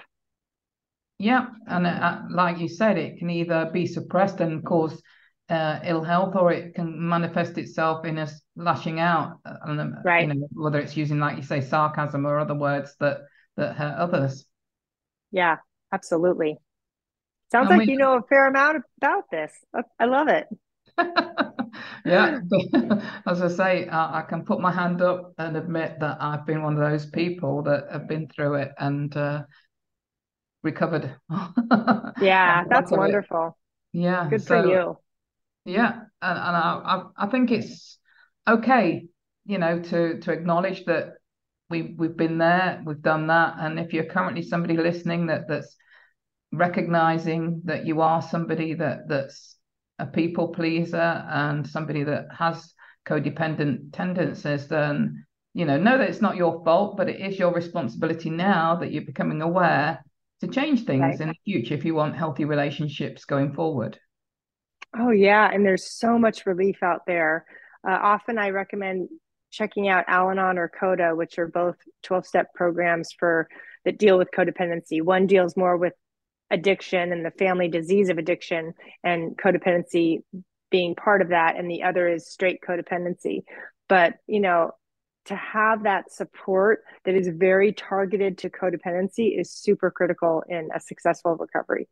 Yeah, 1.18 1.48
and 1.66 1.86
uh, 1.86 2.22
like 2.30 2.58
you 2.58 2.68
said, 2.68 2.96
it 2.96 3.18
can 3.18 3.28
either 3.28 3.70
be 3.72 3.86
suppressed 3.86 4.40
and 4.40 4.64
cause 4.64 5.02
uh, 5.50 5.80
ill 5.84 6.02
health, 6.02 6.34
or 6.34 6.52
it 6.52 6.74
can 6.74 7.08
manifest 7.08 7.58
itself 7.58 8.06
in 8.06 8.16
us 8.18 8.40
lashing 8.56 9.00
out. 9.00 9.38
Uh, 9.44 9.54
and, 9.64 9.94
right. 10.04 10.26
You 10.26 10.34
know, 10.34 10.48
whether 10.52 10.78
it's 10.78 10.96
using, 10.96 11.18
like 11.18 11.36
you 11.36 11.42
say, 11.42 11.60
sarcasm 11.60 12.26
or 12.26 12.38
other 12.38 12.54
words 12.54 12.94
that 13.00 13.18
that 13.56 13.76
hurt 13.76 13.96
others. 13.98 14.46
Yeah, 15.30 15.56
absolutely. 15.92 16.56
Sounds 17.52 17.68
and 17.68 17.78
like 17.78 17.86
we, 17.86 17.92
you 17.92 17.98
know 17.98 18.16
a 18.16 18.22
fair 18.22 18.46
amount 18.46 18.84
about 18.98 19.24
this. 19.30 19.52
I 19.98 20.04
love 20.06 20.28
it. 20.28 20.46
yeah, 22.04 22.40
as 23.26 23.42
I 23.42 23.48
say, 23.48 23.88
I, 23.88 24.20
I, 24.20 24.22
can 24.22 24.44
put 24.44 24.60
my 24.60 24.72
hand 24.72 25.02
up 25.02 25.32
and 25.38 25.56
admit 25.56 25.98
that 26.00 26.18
I've 26.20 26.46
been 26.46 26.62
one 26.62 26.74
of 26.74 26.90
those 26.90 27.06
people 27.06 27.62
that 27.62 27.84
have 27.90 28.08
been 28.08 28.28
through 28.28 28.54
it 28.54 28.72
and 28.78 29.14
uh, 29.16 29.42
recovered. 30.62 31.14
yeah, 32.20 32.64
that's 32.68 32.90
wonderful. 32.90 33.56
It. 33.92 34.00
Yeah, 34.00 34.28
good 34.28 34.42
so, 34.42 34.62
for 34.62 34.68
you. 34.68 34.98
Yeah, 35.64 35.90
and, 36.22 36.38
and 36.38 36.56
I, 36.56 36.80
I, 36.84 37.24
I 37.24 37.26
think 37.26 37.50
it's 37.50 37.98
okay, 38.48 39.06
you 39.44 39.58
know, 39.58 39.80
to 39.80 40.20
to 40.20 40.32
acknowledge 40.32 40.84
that 40.86 41.14
we 41.68 41.94
we've 41.96 42.16
been 42.16 42.38
there, 42.38 42.82
we've 42.84 43.02
done 43.02 43.26
that, 43.28 43.56
and 43.58 43.78
if 43.78 43.92
you're 43.92 44.04
currently 44.04 44.42
somebody 44.42 44.76
listening 44.76 45.26
that 45.26 45.48
that's 45.48 45.76
recognizing 46.52 47.62
that 47.64 47.86
you 47.86 48.00
are 48.00 48.22
somebody 48.22 48.74
that 48.74 49.08
that's 49.08 49.56
a 50.00 50.06
people 50.06 50.48
pleaser 50.48 51.24
and 51.28 51.66
somebody 51.66 52.04
that 52.04 52.26
has 52.36 52.74
codependent 53.06 53.92
tendencies, 53.92 54.68
then 54.68 55.24
you 55.54 55.64
know 55.64 55.76
know 55.76 55.98
that 55.98 56.08
it's 56.08 56.20
not 56.20 56.36
your 56.36 56.64
fault, 56.64 56.96
but 56.96 57.08
it 57.08 57.20
is 57.20 57.38
your 57.38 57.52
responsibility 57.52 58.30
now 58.30 58.76
that 58.76 58.92
you're 58.92 59.04
becoming 59.04 59.42
aware 59.42 60.04
to 60.40 60.48
change 60.48 60.84
things 60.84 61.02
right. 61.02 61.20
in 61.20 61.28
the 61.28 61.34
future 61.44 61.74
if 61.74 61.84
you 61.84 61.94
want 61.94 62.16
healthy 62.16 62.44
relationships 62.44 63.24
going 63.24 63.52
forward. 63.52 63.98
Oh 64.98 65.10
yeah, 65.10 65.50
and 65.52 65.64
there's 65.64 65.90
so 65.90 66.18
much 66.18 66.46
relief 66.46 66.82
out 66.82 67.02
there. 67.06 67.44
Uh, 67.86 67.98
often 68.02 68.38
I 68.38 68.50
recommend 68.50 69.08
checking 69.50 69.88
out 69.88 70.04
Al-Anon 70.08 70.58
or 70.58 70.68
CODA, 70.68 71.14
which 71.14 71.38
are 71.38 71.48
both 71.48 71.76
12-step 72.04 72.54
programs 72.54 73.12
for 73.18 73.48
that 73.84 73.98
deal 73.98 74.16
with 74.18 74.28
codependency. 74.36 75.02
One 75.02 75.26
deals 75.26 75.56
more 75.56 75.76
with 75.76 75.94
addiction 76.50 77.12
and 77.12 77.24
the 77.24 77.30
family 77.32 77.68
disease 77.68 78.08
of 78.08 78.18
addiction 78.18 78.74
and 79.04 79.38
codependency 79.38 80.22
being 80.70 80.94
part 80.94 81.22
of 81.22 81.28
that 81.28 81.56
and 81.56 81.70
the 81.70 81.82
other 81.82 82.08
is 82.08 82.30
straight 82.30 82.60
codependency. 82.66 83.42
But 83.88 84.14
you 84.26 84.40
know 84.40 84.72
to 85.26 85.36
have 85.36 85.82
that 85.84 86.12
support 86.12 86.82
that 87.04 87.14
is 87.14 87.28
very 87.28 87.72
targeted 87.72 88.38
to 88.38 88.50
codependency 88.50 89.38
is 89.38 89.52
super 89.52 89.90
critical 89.90 90.42
in 90.48 90.68
a 90.74 90.80
successful 90.80 91.36
recovery. 91.36 91.88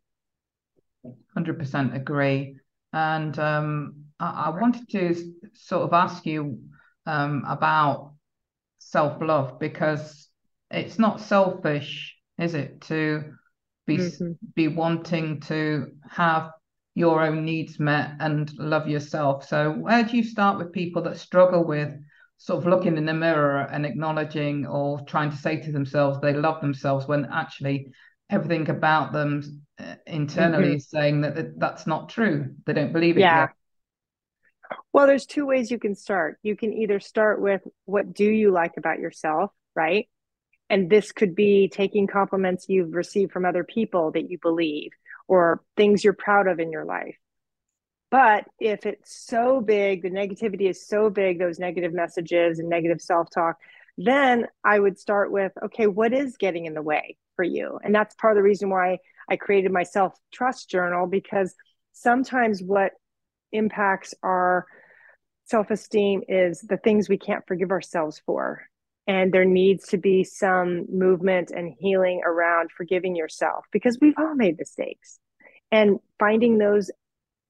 100% 1.37 1.95
agree. 1.95 2.57
And 2.91 3.37
um, 3.37 4.05
I, 4.19 4.45
I, 4.47 4.49
wanted 4.49 4.89
to 4.89 5.15
sort 5.53 5.83
of 5.83 5.93
ask 5.93 6.25
you 6.25 6.59
um, 7.05 7.43
about 7.47 8.13
self-love 8.79 9.59
because 9.59 10.27
it's 10.71 10.97
not 10.97 11.21
selfish 11.21 12.17
is 12.39 12.55
it 12.55 12.81
to 12.81 13.23
be 13.97 13.97
mm-hmm. 13.97 14.31
be 14.55 14.67
wanting 14.67 15.41
to 15.41 15.91
have 16.09 16.51
your 16.95 17.21
own 17.21 17.45
needs 17.45 17.79
met 17.79 18.11
and 18.19 18.51
love 18.57 18.87
yourself. 18.87 19.47
So 19.47 19.71
where 19.71 20.03
do 20.03 20.17
you 20.17 20.23
start 20.23 20.57
with 20.57 20.73
people 20.73 21.01
that 21.03 21.17
struggle 21.17 21.63
with 21.63 21.93
sort 22.37 22.59
of 22.59 22.67
looking 22.67 22.97
in 22.97 23.05
the 23.05 23.13
mirror 23.13 23.61
and 23.71 23.85
acknowledging 23.85 24.65
or 24.65 25.01
trying 25.01 25.29
to 25.29 25.37
say 25.37 25.61
to 25.61 25.71
themselves 25.71 26.19
they 26.19 26.33
love 26.33 26.61
themselves 26.61 27.07
when 27.07 27.25
actually 27.25 27.87
everything 28.29 28.69
about 28.69 29.11
them 29.11 29.61
uh, 29.79 29.95
internally 30.07 30.69
mm-hmm. 30.69 30.77
is 30.77 30.89
saying 30.89 31.21
that, 31.21 31.35
that 31.35 31.59
that's 31.59 31.87
not 31.87 32.09
true. 32.09 32.53
They 32.65 32.73
don't 32.73 32.93
believe 32.93 33.17
it 33.17 33.21
yeah. 33.21 33.41
Yet. 33.41 33.49
Well, 34.93 35.07
there's 35.07 35.25
two 35.25 35.45
ways 35.45 35.71
you 35.71 35.79
can 35.79 35.95
start. 35.95 36.37
You 36.43 36.55
can 36.55 36.73
either 36.73 36.99
start 36.99 37.41
with 37.41 37.61
what 37.85 38.13
do 38.13 38.25
you 38.25 38.51
like 38.51 38.73
about 38.77 38.99
yourself, 38.99 39.51
right? 39.75 40.07
And 40.69 40.89
this 40.89 41.11
could 41.11 41.35
be 41.35 41.69
taking 41.73 42.07
compliments 42.07 42.65
you've 42.69 42.93
received 42.93 43.31
from 43.31 43.45
other 43.45 43.63
people 43.63 44.11
that 44.11 44.29
you 44.29 44.37
believe 44.41 44.91
or 45.27 45.63
things 45.75 46.03
you're 46.03 46.13
proud 46.13 46.47
of 46.47 46.59
in 46.59 46.71
your 46.71 46.85
life. 46.85 47.17
But 48.11 48.45
if 48.59 48.85
it's 48.85 49.25
so 49.25 49.61
big 49.61 50.01
the 50.01 50.09
negativity 50.09 50.69
is 50.69 50.87
so 50.87 51.09
big 51.09 51.39
those 51.39 51.59
negative 51.59 51.93
messages 51.93 52.59
and 52.59 52.69
negative 52.69 53.01
self-talk 53.01 53.57
then 54.01 54.45
i 54.63 54.79
would 54.79 54.97
start 54.97 55.29
with 55.29 55.51
okay 55.63 55.85
what 55.85 56.13
is 56.13 56.37
getting 56.37 56.65
in 56.65 56.73
the 56.73 56.81
way 56.81 57.17
for 57.35 57.43
you? 57.43 57.79
And 57.83 57.95
that's 57.95 58.15
part 58.15 58.33
of 58.33 58.37
the 58.37 58.43
reason 58.43 58.69
why 58.69 58.97
i 59.29 59.35
created 59.35 59.71
my 59.71 59.83
self 59.83 60.13
trust 60.31 60.69
journal 60.69 61.05
because 61.07 61.53
sometimes 61.93 62.63
what 62.63 62.93
impacts 63.51 64.13
our 64.23 64.65
self-esteem 65.45 66.21
is 66.27 66.61
the 66.61 66.77
things 66.77 67.09
we 67.09 67.17
can't 67.17 67.45
forgive 67.47 67.71
ourselves 67.71 68.21
for 68.25 68.68
and 69.09 69.33
there 69.33 69.43
needs 69.43 69.87
to 69.87 69.97
be 69.97 70.23
some 70.23 70.85
movement 70.87 71.49
and 71.49 71.73
healing 71.79 72.21
around 72.23 72.69
forgiving 72.71 73.15
yourself 73.15 73.65
because 73.71 73.97
we've 73.99 74.13
all 74.19 74.35
made 74.35 74.59
mistakes. 74.59 75.19
And 75.71 75.97
finding 76.19 76.59
those 76.59 76.91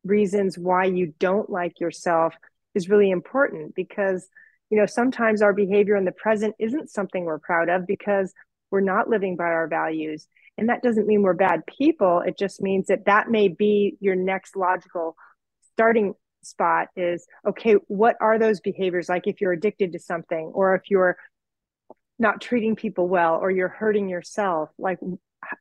reasons 0.06 0.58
why 0.58 0.86
you 0.86 1.14
don't 1.20 1.50
like 1.50 1.82
yourself 1.82 2.34
is 2.76 2.88
really 2.88 3.12
important 3.12 3.76
because 3.76 4.30
you 4.70 4.80
know 4.80 4.86
sometimes 4.86 5.42
our 5.42 5.52
behavior 5.52 5.98
in 5.98 6.06
the 6.06 6.14
present 6.14 6.56
isn't 6.60 6.90
something 6.90 7.26
we're 7.26 7.40
proud 7.40 7.68
of 7.68 7.86
because 7.86 8.34
we're 8.72 8.80
not 8.80 9.10
living 9.10 9.36
by 9.36 9.44
our 9.44 9.68
values. 9.68 10.28
And 10.58 10.70
that 10.70 10.82
doesn't 10.82 11.08
mean 11.08 11.24
we're 11.24 11.34
bad 11.34 11.64
people. 11.66 12.24
It 12.26 12.38
just 12.38 12.62
means 12.62 12.88
that 12.88 13.06
that 13.06 13.30
may 13.30 13.50
be 13.50 13.98
your 14.00 14.16
next 14.16 14.56
logical 14.56 15.18
starting 15.74 16.14
spot 16.42 16.88
is 16.96 17.28
okay 17.46 17.74
what 17.90 18.16
are 18.22 18.40
those 18.40 18.62
behaviors 18.62 19.10
like 19.10 19.28
if 19.28 19.42
you're 19.42 19.52
addicted 19.52 19.92
to 19.92 20.00
something 20.00 20.54
or 20.56 20.74
if 20.74 20.84
you're 20.90 21.18
not 22.20 22.42
treating 22.42 22.76
people 22.76 23.08
well 23.08 23.36
or 23.36 23.50
you're 23.50 23.70
hurting 23.70 24.10
yourself 24.10 24.70
like 24.78 25.00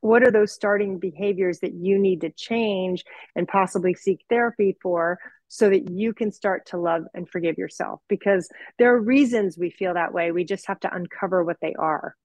what 0.01 0.23
are 0.23 0.31
those 0.31 0.53
starting 0.53 0.99
behaviors 0.99 1.59
that 1.59 1.73
you 1.73 1.99
need 1.99 2.21
to 2.21 2.29
change 2.31 3.03
and 3.35 3.47
possibly 3.47 3.93
seek 3.93 4.23
therapy 4.29 4.77
for 4.81 5.19
so 5.47 5.69
that 5.69 5.89
you 5.89 6.13
can 6.13 6.31
start 6.31 6.67
to 6.67 6.77
love 6.77 7.03
and 7.13 7.29
forgive 7.29 7.57
yourself? 7.57 8.01
Because 8.07 8.49
there 8.77 8.93
are 8.93 9.01
reasons 9.01 9.57
we 9.57 9.69
feel 9.69 9.93
that 9.93 10.13
way 10.13 10.31
we 10.31 10.43
just 10.43 10.67
have 10.67 10.79
to 10.81 10.93
uncover 10.93 11.43
what 11.43 11.57
they 11.61 11.73
are. 11.75 12.15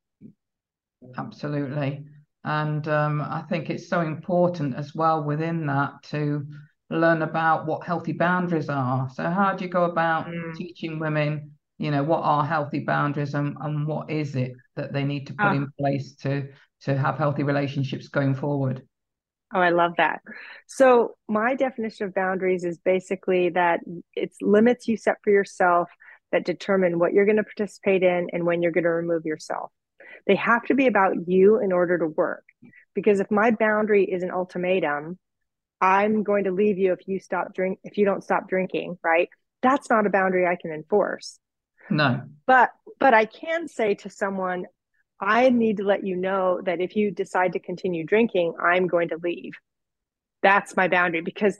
Absolutely. 1.16 2.04
And 2.46 2.86
um, 2.88 3.22
i 3.22 3.42
think 3.48 3.70
it's 3.70 3.88
so 3.88 4.00
important 4.02 4.74
as 4.76 4.94
well 4.94 5.24
within 5.24 5.66
that 5.66 5.92
to 6.10 6.46
learn 6.90 7.22
about 7.22 7.66
what 7.66 7.86
healthy 7.86 8.12
boundaries 8.12 8.68
are. 8.68 9.08
So 9.14 9.24
how 9.30 9.54
do 9.54 9.64
you 9.64 9.70
go 9.70 9.84
about 9.84 10.26
mm. 10.26 10.54
teaching 10.54 10.98
women 10.98 11.52
you 11.78 11.90
know 11.90 12.02
what 12.02 12.20
are 12.22 12.44
healthy 12.44 12.80
boundaries 12.80 13.34
and, 13.34 13.56
and 13.60 13.86
what 13.86 14.10
is 14.10 14.36
it 14.36 14.52
that 14.76 14.92
they 14.92 15.04
need 15.04 15.26
to 15.26 15.34
put 15.34 15.46
ah. 15.46 15.52
in 15.52 15.68
place 15.78 16.14
to 16.14 16.48
to 16.80 16.96
have 16.96 17.18
healthy 17.18 17.42
relationships 17.42 18.08
going 18.08 18.34
forward 18.34 18.82
oh 19.54 19.60
i 19.60 19.70
love 19.70 19.92
that 19.96 20.20
so 20.66 21.14
my 21.28 21.54
definition 21.54 22.06
of 22.06 22.14
boundaries 22.14 22.64
is 22.64 22.78
basically 22.78 23.48
that 23.50 23.80
it's 24.14 24.36
limits 24.40 24.86
you 24.86 24.96
set 24.96 25.16
for 25.22 25.30
yourself 25.30 25.88
that 26.34 26.44
determine 26.44 26.98
what 26.98 27.12
you're 27.12 27.24
going 27.24 27.36
to 27.36 27.44
participate 27.44 28.02
in 28.02 28.26
and 28.32 28.44
when 28.44 28.60
you're 28.60 28.72
going 28.72 28.82
to 28.82 28.90
remove 28.90 29.24
yourself. 29.24 29.70
They 30.26 30.34
have 30.34 30.64
to 30.64 30.74
be 30.74 30.88
about 30.88 31.28
you 31.28 31.60
in 31.60 31.70
order 31.72 31.96
to 31.96 32.08
work. 32.08 32.44
Because 32.92 33.20
if 33.20 33.30
my 33.30 33.52
boundary 33.52 34.04
is 34.04 34.24
an 34.24 34.32
ultimatum, 34.32 35.16
I'm 35.80 36.24
going 36.24 36.44
to 36.44 36.50
leave 36.50 36.76
you 36.76 36.92
if 36.92 37.06
you 37.06 37.20
stop 37.20 37.54
drink 37.54 37.78
if 37.84 37.98
you 37.98 38.04
don't 38.04 38.24
stop 38.24 38.48
drinking, 38.48 38.98
right? 39.04 39.28
That's 39.62 39.88
not 39.88 40.06
a 40.06 40.10
boundary 40.10 40.44
I 40.44 40.56
can 40.60 40.72
enforce. 40.72 41.38
No. 41.90 42.22
But 42.46 42.70
but 42.98 43.14
I 43.14 43.24
can 43.24 43.68
say 43.68 43.94
to 43.96 44.10
someone, 44.10 44.66
I 45.20 45.50
need 45.50 45.78
to 45.78 45.84
let 45.84 46.06
you 46.06 46.16
know 46.16 46.60
that 46.64 46.80
if 46.80 46.96
you 46.96 47.10
decide 47.10 47.52
to 47.52 47.58
continue 47.58 48.04
drinking, 48.04 48.54
I'm 48.62 48.86
going 48.86 49.08
to 49.08 49.18
leave. 49.22 49.52
That's 50.42 50.76
my 50.76 50.88
boundary 50.88 51.22
because 51.22 51.58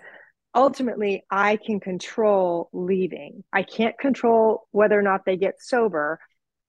ultimately 0.55 1.25
I 1.31 1.57
can 1.57 1.81
control 1.81 2.69
leaving. 2.73 3.45
I 3.53 3.63
can't 3.63 3.99
control 3.99 4.69
whether 4.71 4.99
or 4.99 5.03
not 5.03 5.25
they 5.25 5.37
get 5.37 5.61
sober, 5.61 6.21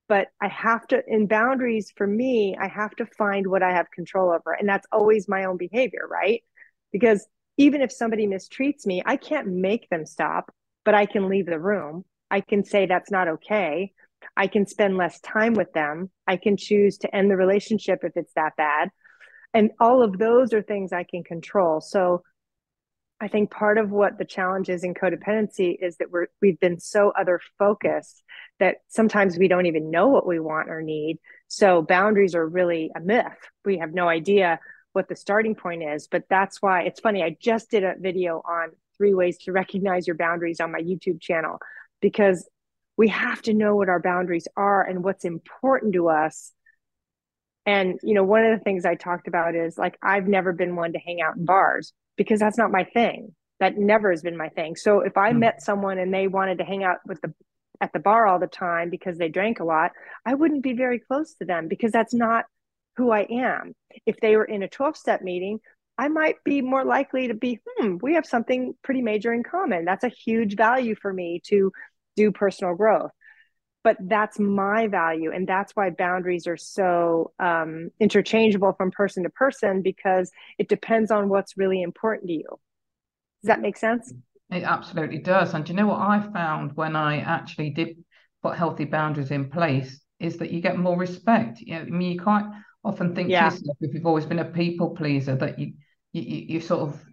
but 0.07 0.27
I 0.41 0.47
have 0.47 0.87
to, 0.87 1.01
in 1.07 1.27
boundaries 1.27 1.91
for 1.95 2.07
me, 2.07 2.55
I 2.59 2.67
have 2.67 2.95
to 2.97 3.05
find 3.05 3.47
what 3.47 3.63
I 3.63 3.73
have 3.73 3.91
control 3.91 4.31
over. 4.31 4.53
And 4.53 4.67
that's 4.67 4.87
always 4.91 5.27
my 5.27 5.45
own 5.45 5.57
behavior, 5.57 6.07
right? 6.09 6.41
Because 6.91 7.27
even 7.57 7.81
if 7.81 7.91
somebody 7.91 8.27
mistreats 8.27 8.85
me, 8.85 9.01
I 9.05 9.17
can't 9.17 9.47
make 9.47 9.89
them 9.89 10.05
stop, 10.05 10.53
but 10.83 10.93
I 10.93 11.05
can 11.05 11.29
leave 11.29 11.45
the 11.45 11.59
room. 11.59 12.05
I 12.35 12.41
can 12.41 12.65
say 12.65 12.85
that's 12.85 13.11
not 13.11 13.29
okay. 13.29 13.93
I 14.35 14.47
can 14.47 14.67
spend 14.67 14.97
less 14.97 15.21
time 15.21 15.53
with 15.53 15.71
them. 15.71 16.09
I 16.27 16.35
can 16.35 16.57
choose 16.57 16.97
to 16.97 17.15
end 17.15 17.31
the 17.31 17.37
relationship 17.37 17.99
if 18.03 18.11
it's 18.17 18.33
that 18.35 18.57
bad. 18.57 18.89
And 19.53 19.71
all 19.79 20.03
of 20.03 20.17
those 20.17 20.51
are 20.51 20.61
things 20.61 20.91
I 20.91 21.05
can 21.05 21.23
control. 21.23 21.79
So 21.79 22.23
I 23.21 23.29
think 23.29 23.51
part 23.51 23.77
of 23.77 23.89
what 23.89 24.17
the 24.17 24.25
challenge 24.25 24.67
is 24.67 24.83
in 24.83 24.95
codependency 24.95 25.77
is 25.81 25.95
that 25.97 26.11
we're 26.11 26.27
we've 26.41 26.59
been 26.59 26.77
so 26.77 27.13
other 27.17 27.39
focused 27.57 28.21
that 28.59 28.79
sometimes 28.89 29.37
we 29.37 29.47
don't 29.47 29.67
even 29.67 29.89
know 29.89 30.09
what 30.09 30.27
we 30.27 30.41
want 30.41 30.69
or 30.69 30.81
need. 30.81 31.19
So 31.47 31.83
boundaries 31.83 32.35
are 32.35 32.45
really 32.45 32.91
a 32.97 32.99
myth. 32.99 33.39
We 33.63 33.77
have 33.77 33.93
no 33.93 34.09
idea 34.09 34.59
what 34.91 35.07
the 35.07 35.15
starting 35.15 35.55
point 35.55 35.83
is, 35.83 36.09
but 36.09 36.25
that's 36.29 36.61
why 36.61 36.81
it's 36.81 36.99
funny. 36.99 37.23
I 37.23 37.37
just 37.41 37.71
did 37.71 37.85
a 37.85 37.95
video 37.97 38.41
on 38.43 38.71
three 38.97 39.13
ways 39.13 39.37
to 39.43 39.53
recognize 39.53 40.05
your 40.05 40.17
boundaries 40.17 40.59
on 40.59 40.73
my 40.73 40.81
YouTube 40.81 41.21
channel 41.21 41.59
because 42.05 42.47
we 42.97 43.07
have 43.07 43.41
to 43.41 43.51
know 43.51 43.75
what 43.75 43.89
our 43.89 43.99
boundaries 43.99 44.47
are 44.55 44.83
and 44.83 45.03
what's 45.03 45.25
important 45.25 45.93
to 45.93 46.07
us. 46.07 46.51
And 47.65 47.99
you 48.03 48.13
know, 48.13 48.23
one 48.23 48.45
of 48.45 48.55
the 48.55 48.63
things 48.63 48.85
I 48.85 48.93
talked 48.93 49.27
about 49.27 49.55
is 49.55 49.75
like 49.75 49.97
I've 50.03 50.27
never 50.27 50.53
been 50.53 50.75
one 50.75 50.93
to 50.93 50.99
hang 50.99 51.19
out 51.19 51.35
in 51.35 51.45
bars 51.45 51.93
because 52.15 52.39
that's 52.39 52.59
not 52.59 52.69
my 52.69 52.83
thing. 52.83 53.33
That 53.59 53.75
never 53.75 54.11
has 54.11 54.21
been 54.21 54.37
my 54.37 54.49
thing. 54.49 54.75
So 54.75 54.99
if 54.99 55.17
I 55.17 55.31
mm. 55.31 55.39
met 55.39 55.63
someone 55.63 55.97
and 55.97 56.13
they 56.13 56.27
wanted 56.27 56.59
to 56.59 56.63
hang 56.63 56.83
out 56.83 56.97
with 57.07 57.19
the 57.21 57.33
at 57.81 57.91
the 57.91 57.99
bar 57.99 58.27
all 58.27 58.37
the 58.37 58.45
time 58.45 58.91
because 58.91 59.17
they 59.17 59.29
drank 59.29 59.61
a 59.61 59.65
lot, 59.65 59.91
I 60.23 60.35
wouldn't 60.35 60.61
be 60.61 60.73
very 60.73 60.99
close 60.99 61.33
to 61.39 61.45
them 61.45 61.67
because 61.67 61.91
that's 61.91 62.13
not 62.13 62.45
who 62.97 63.09
I 63.09 63.21
am. 63.31 63.73
If 64.05 64.19
they 64.19 64.37
were 64.37 64.45
in 64.45 64.61
a 64.61 64.67
12 64.67 64.95
step 64.95 65.23
meeting, 65.23 65.59
I 65.97 66.07
might 66.09 66.35
be 66.43 66.61
more 66.61 66.85
likely 66.85 67.29
to 67.29 67.33
be, 67.33 67.59
hmm, 67.65 67.97
we 67.99 68.13
have 68.13 68.27
something 68.27 68.75
pretty 68.83 69.01
major 69.01 69.33
in 69.33 69.41
common. 69.41 69.85
That's 69.85 70.03
a 70.03 70.09
huge 70.09 70.55
value 70.55 70.93
for 70.93 71.11
me 71.11 71.41
to 71.45 71.71
do 72.15 72.31
personal 72.31 72.75
growth. 72.75 73.11
But 73.83 73.97
that's 73.99 74.39
my 74.39 74.87
value. 74.87 75.31
And 75.31 75.47
that's 75.47 75.73
why 75.75 75.91
boundaries 75.91 76.47
are 76.47 76.57
so 76.57 77.33
um, 77.39 77.91
interchangeable 77.99 78.73
from 78.73 78.89
person 78.89 79.23
to 79.23 79.29
person 79.29 79.83
because 79.83 80.31
it 80.57 80.69
depends 80.69 81.11
on 81.11 81.29
what's 81.29 81.55
really 81.55 81.83
important 81.83 82.27
to 82.29 82.33
you. 82.33 82.47
Does 83.43 83.47
that 83.47 83.61
make 83.61 83.77
sense? 83.77 84.11
It 84.49 84.63
absolutely 84.63 85.19
does. 85.19 85.53
And 85.53 85.63
do 85.63 85.73
you 85.73 85.77
know 85.77 85.87
what 85.87 85.99
I 85.99 86.19
found 86.33 86.75
when 86.75 86.95
I 86.95 87.19
actually 87.19 87.69
did 87.69 87.97
put 88.41 88.57
healthy 88.57 88.85
boundaries 88.85 89.31
in 89.31 89.49
place 89.49 90.01
is 90.19 90.37
that 90.37 90.51
you 90.51 90.61
get 90.61 90.77
more 90.77 90.97
respect. 90.97 91.61
You 91.61 91.75
know, 91.75 91.81
I 91.81 91.85
mean, 91.85 92.13
you 92.13 92.21
quite 92.21 92.45
often 92.83 93.15
think 93.15 93.29
yeah. 93.29 93.49
to 93.49 93.55
yourself, 93.55 93.77
if 93.81 93.93
you've 93.93 94.05
always 94.05 94.25
been 94.25 94.39
a 94.39 94.45
people 94.45 94.95
pleaser, 94.95 95.35
that 95.35 95.59
you 95.59 95.73
you, 96.13 96.21
you 96.21 96.61
sort 96.61 96.81
of 96.81 97.03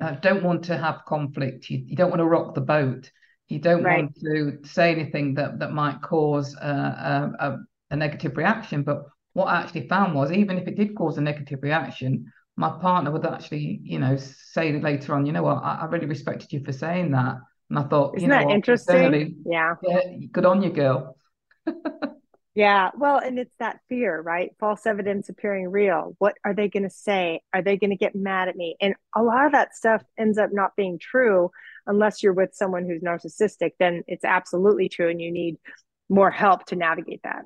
uh, 0.00 0.12
don't 0.22 0.42
want 0.42 0.64
to 0.64 0.76
have 0.76 1.04
conflict. 1.06 1.70
You, 1.70 1.82
you 1.86 1.96
don't 1.96 2.10
want 2.10 2.20
to 2.20 2.26
rock 2.26 2.54
the 2.54 2.60
boat. 2.60 3.10
You 3.50 3.58
don't 3.58 3.82
right. 3.82 4.04
want 4.04 4.16
to 4.20 4.58
say 4.62 4.92
anything 4.92 5.34
that 5.34 5.58
that 5.58 5.72
might 5.72 6.00
cause 6.00 6.56
uh, 6.56 7.30
a, 7.38 7.56
a 7.90 7.96
negative 7.96 8.36
reaction. 8.36 8.84
But 8.84 9.02
what 9.32 9.46
I 9.46 9.60
actually 9.60 9.88
found 9.88 10.14
was, 10.14 10.30
even 10.30 10.56
if 10.56 10.68
it 10.68 10.76
did 10.76 10.94
cause 10.94 11.18
a 11.18 11.20
negative 11.20 11.58
reaction, 11.60 12.32
my 12.56 12.70
partner 12.70 13.10
would 13.10 13.26
actually, 13.26 13.80
you 13.82 13.98
know, 13.98 14.16
say 14.16 14.78
later 14.80 15.14
on, 15.14 15.26
you 15.26 15.32
know 15.32 15.42
what, 15.42 15.64
I, 15.64 15.80
I 15.82 15.84
really 15.86 16.06
respected 16.06 16.52
you 16.52 16.64
for 16.64 16.72
saying 16.72 17.10
that. 17.10 17.38
And 17.70 17.78
I 17.78 17.82
thought, 17.82 18.16
isn't 18.16 18.28
you 18.28 18.34
know 18.34 18.46
that 18.46 18.54
interesting? 18.54 19.42
Yeah. 19.44 19.74
yeah. 19.82 20.00
Good 20.30 20.44
on 20.44 20.62
you, 20.62 20.70
girl. 20.70 21.16
yeah. 22.54 22.90
Well, 22.96 23.18
and 23.18 23.36
it's 23.38 23.54
that 23.58 23.80
fear, 23.88 24.20
right? 24.20 24.50
False 24.60 24.86
evidence 24.86 25.28
appearing 25.28 25.70
real. 25.70 26.14
What 26.18 26.34
are 26.44 26.54
they 26.54 26.68
going 26.68 26.84
to 26.84 26.90
say? 26.90 27.40
Are 27.52 27.62
they 27.62 27.76
going 27.76 27.90
to 27.90 27.96
get 27.96 28.14
mad 28.14 28.48
at 28.48 28.56
me? 28.56 28.76
And 28.80 28.94
a 29.16 29.22
lot 29.22 29.46
of 29.46 29.52
that 29.52 29.74
stuff 29.74 30.02
ends 30.16 30.38
up 30.38 30.50
not 30.52 30.76
being 30.76 31.00
true 31.00 31.50
unless 31.86 32.22
you're 32.22 32.32
with 32.32 32.54
someone 32.54 32.84
who's 32.84 33.02
narcissistic. 33.02 33.72
Then 33.78 34.02
it's 34.06 34.24
absolutely 34.24 34.88
true, 34.88 35.08
and 35.08 35.20
you 35.20 35.30
need 35.30 35.56
more 36.08 36.30
help 36.30 36.66
to 36.66 36.76
navigate 36.76 37.20
that. 37.24 37.44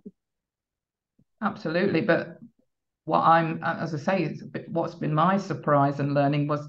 Absolutely. 1.43 2.01
But 2.01 2.39
what 3.05 3.21
I'm, 3.21 3.63
as 3.63 3.95
I 3.95 3.99
say, 3.99 4.37
bit, 4.51 4.69
what's 4.71 4.95
been 4.95 5.15
my 5.15 5.37
surprise 5.37 6.01
and 6.01 6.15
learning 6.15 6.49
was 6.49 6.67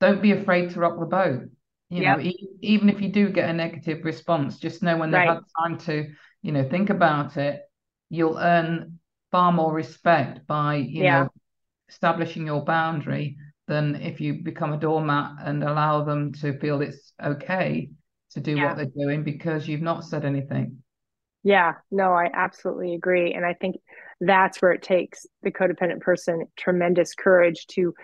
don't 0.00 0.22
be 0.22 0.32
afraid 0.32 0.70
to 0.70 0.80
rock 0.80 0.98
the 0.98 1.06
boat. 1.06 1.42
You 1.88 2.02
yep. 2.02 2.18
know, 2.18 2.24
e- 2.24 2.48
even 2.62 2.88
if 2.88 3.00
you 3.00 3.08
do 3.08 3.30
get 3.30 3.50
a 3.50 3.52
negative 3.52 4.04
response, 4.04 4.58
just 4.58 4.82
know 4.82 4.96
when 4.96 5.10
they've 5.10 5.20
right. 5.20 5.34
had 5.34 5.42
time 5.62 5.78
to, 5.78 6.08
you 6.42 6.52
know, 6.52 6.68
think 6.68 6.90
about 6.90 7.36
it, 7.36 7.62
you'll 8.08 8.38
earn 8.38 8.98
far 9.32 9.52
more 9.52 9.72
respect 9.72 10.46
by, 10.46 10.76
you 10.76 11.04
yeah. 11.04 11.22
know, 11.22 11.28
establishing 11.88 12.46
your 12.46 12.64
boundary 12.64 13.36
than 13.66 13.96
if 13.96 14.20
you 14.20 14.42
become 14.42 14.72
a 14.72 14.78
doormat 14.78 15.32
and 15.44 15.62
allow 15.62 16.04
them 16.04 16.32
to 16.32 16.58
feel 16.58 16.80
it's 16.80 17.12
okay 17.22 17.90
to 18.30 18.40
do 18.40 18.56
yeah. 18.56 18.66
what 18.66 18.76
they're 18.76 19.04
doing 19.04 19.24
because 19.24 19.66
you've 19.66 19.82
not 19.82 20.04
said 20.04 20.24
anything. 20.24 20.82
Yeah, 21.42 21.74
no, 21.90 22.12
I 22.12 22.28
absolutely 22.32 22.94
agree. 22.94 23.34
And 23.34 23.44
I 23.44 23.54
think 23.54 23.76
that's 24.20 24.60
where 24.60 24.72
it 24.72 24.82
takes 24.82 25.26
the 25.42 25.50
codependent 25.50 26.00
person 26.00 26.46
tremendous 26.56 27.14
courage 27.14 27.66
to 27.68 27.94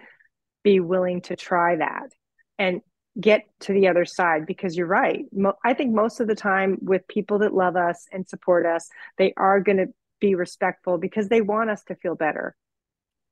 be 0.63 0.81
willing 0.81 1.23
to 1.23 1.37
try 1.37 1.77
that 1.77 2.11
and 2.59 2.81
get 3.21 3.43
to 3.61 3.73
the 3.73 3.89
other 3.89 4.05
side 4.05 4.47
because 4.47 4.77
you're 4.77 4.87
right. 4.87 5.25
Mo- 5.33 5.59
I 5.65 5.75
think 5.75 5.93
most 5.93 6.21
of 6.21 6.29
the 6.29 6.35
time 6.35 6.79
with 6.81 7.07
people 7.09 7.41
that 7.41 7.53
love 7.53 7.77
us 7.77 8.07
and 8.13 8.29
support 8.29 8.65
us, 8.65 8.89
they 9.19 9.35
are 9.37 9.61
going 9.61 9.79
to 9.79 9.89
be 10.21 10.35
respectful 10.35 10.99
because 10.99 11.29
they 11.29 11.41
want 11.41 11.69
us 11.69 11.83
to 11.85 11.97
feel 11.97 12.15
better. 12.15 12.55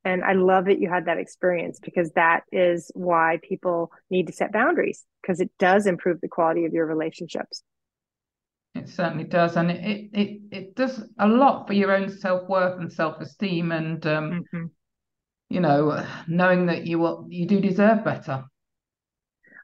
And 0.04 0.24
I 0.24 0.32
love 0.32 0.64
that 0.64 0.80
you 0.80 0.88
had 0.88 1.06
that 1.06 1.18
experience 1.18 1.78
because 1.78 2.10
that 2.12 2.44
is 2.50 2.90
why 2.94 3.38
people 3.42 3.92
need 4.10 4.26
to 4.28 4.32
set 4.32 4.52
boundaries 4.52 5.04
because 5.20 5.40
it 5.40 5.50
does 5.58 5.86
improve 5.86 6.20
the 6.20 6.28
quality 6.28 6.64
of 6.64 6.72
your 6.72 6.86
relationships. 6.86 7.62
It 8.74 8.88
certainly 8.88 9.24
does, 9.24 9.56
and 9.56 9.70
it 9.70 10.10
it 10.12 10.40
it, 10.52 10.74
does 10.76 11.02
a 11.18 11.26
lot 11.26 11.66
for 11.66 11.72
your 11.72 11.90
own 11.92 12.08
self 12.08 12.48
worth 12.48 12.78
and 12.78 12.90
self 12.90 13.20
esteem, 13.20 13.72
and 13.72 14.06
um, 14.06 14.30
mm-hmm. 14.30 14.66
you 15.48 15.60
know, 15.60 16.06
knowing 16.28 16.66
that 16.66 16.86
you 16.86 17.00
will 17.00 17.26
you 17.28 17.46
do 17.46 17.60
deserve 17.60 18.04
better. 18.04 18.44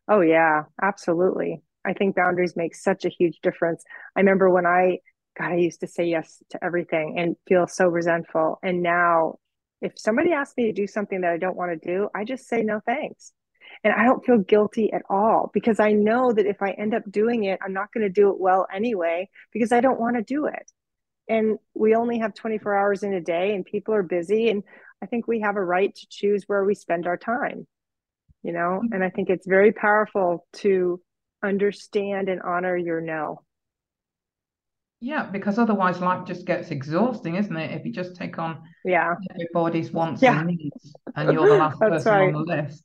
Oh 0.08 0.22
yeah, 0.22 0.64
absolutely. 0.82 1.62
I 1.84 1.92
think 1.92 2.16
boundaries 2.16 2.56
make 2.56 2.74
such 2.74 3.04
a 3.04 3.08
huge 3.08 3.38
difference. 3.42 3.84
I 4.16 4.20
remember 4.20 4.50
when 4.50 4.66
I 4.66 4.98
God, 5.38 5.52
I 5.52 5.56
used 5.56 5.80
to 5.80 5.86
say 5.86 6.06
yes 6.06 6.42
to 6.50 6.64
everything 6.64 7.14
and 7.16 7.36
feel 7.46 7.68
so 7.68 7.86
resentful, 7.86 8.58
and 8.60 8.82
now 8.82 9.38
if 9.86 9.98
somebody 9.98 10.32
asks 10.32 10.56
me 10.56 10.66
to 10.66 10.72
do 10.72 10.86
something 10.86 11.20
that 11.20 11.32
I 11.32 11.38
don't 11.38 11.56
want 11.56 11.70
to 11.70 11.88
do, 11.88 12.08
I 12.14 12.24
just 12.24 12.48
say 12.48 12.62
no 12.62 12.80
thanks. 12.84 13.32
And 13.84 13.92
I 13.92 14.04
don't 14.04 14.24
feel 14.24 14.38
guilty 14.38 14.92
at 14.92 15.02
all 15.08 15.50
because 15.52 15.80
I 15.80 15.92
know 15.92 16.32
that 16.32 16.46
if 16.46 16.60
I 16.60 16.72
end 16.72 16.94
up 16.94 17.02
doing 17.10 17.44
it, 17.44 17.60
I'm 17.62 17.72
not 17.72 17.92
going 17.92 18.02
to 18.02 18.12
do 18.12 18.30
it 18.30 18.40
well 18.40 18.66
anyway 18.72 19.28
because 19.52 19.70
I 19.70 19.80
don't 19.80 20.00
want 20.00 20.16
to 20.16 20.22
do 20.22 20.46
it. 20.46 20.70
And 21.28 21.58
we 21.74 21.94
only 21.94 22.18
have 22.18 22.34
24 22.34 22.76
hours 22.76 23.02
in 23.02 23.12
a 23.12 23.20
day 23.20 23.54
and 23.54 23.64
people 23.64 23.94
are 23.94 24.02
busy. 24.02 24.48
And 24.48 24.62
I 25.02 25.06
think 25.06 25.26
we 25.26 25.40
have 25.40 25.56
a 25.56 25.64
right 25.64 25.94
to 25.94 26.06
choose 26.08 26.44
where 26.46 26.64
we 26.64 26.74
spend 26.74 27.06
our 27.06 27.16
time, 27.16 27.66
you 28.42 28.52
know? 28.52 28.80
Mm-hmm. 28.82 28.92
And 28.94 29.04
I 29.04 29.10
think 29.10 29.28
it's 29.28 29.46
very 29.46 29.72
powerful 29.72 30.46
to 30.54 31.00
understand 31.42 32.28
and 32.28 32.42
honor 32.42 32.76
your 32.76 33.00
no. 33.00 33.42
Yeah, 35.00 35.26
because 35.26 35.58
otherwise 35.58 36.00
life 36.00 36.26
just 36.26 36.46
gets 36.46 36.70
exhausting, 36.70 37.36
isn't 37.36 37.56
it? 37.56 37.72
If 37.72 37.84
you 37.84 37.92
just 37.92 38.16
take 38.16 38.38
on 38.38 38.62
yeah 38.84 39.14
everybody's 39.30 39.92
wants 39.92 40.22
yeah. 40.22 40.40
and 40.40 40.48
needs 40.48 40.94
and 41.14 41.32
you're 41.32 41.48
the 41.48 41.54
last 41.58 41.78
person 41.78 42.12
right. 42.12 42.34
on 42.34 42.44
the 42.44 42.62
list. 42.62 42.84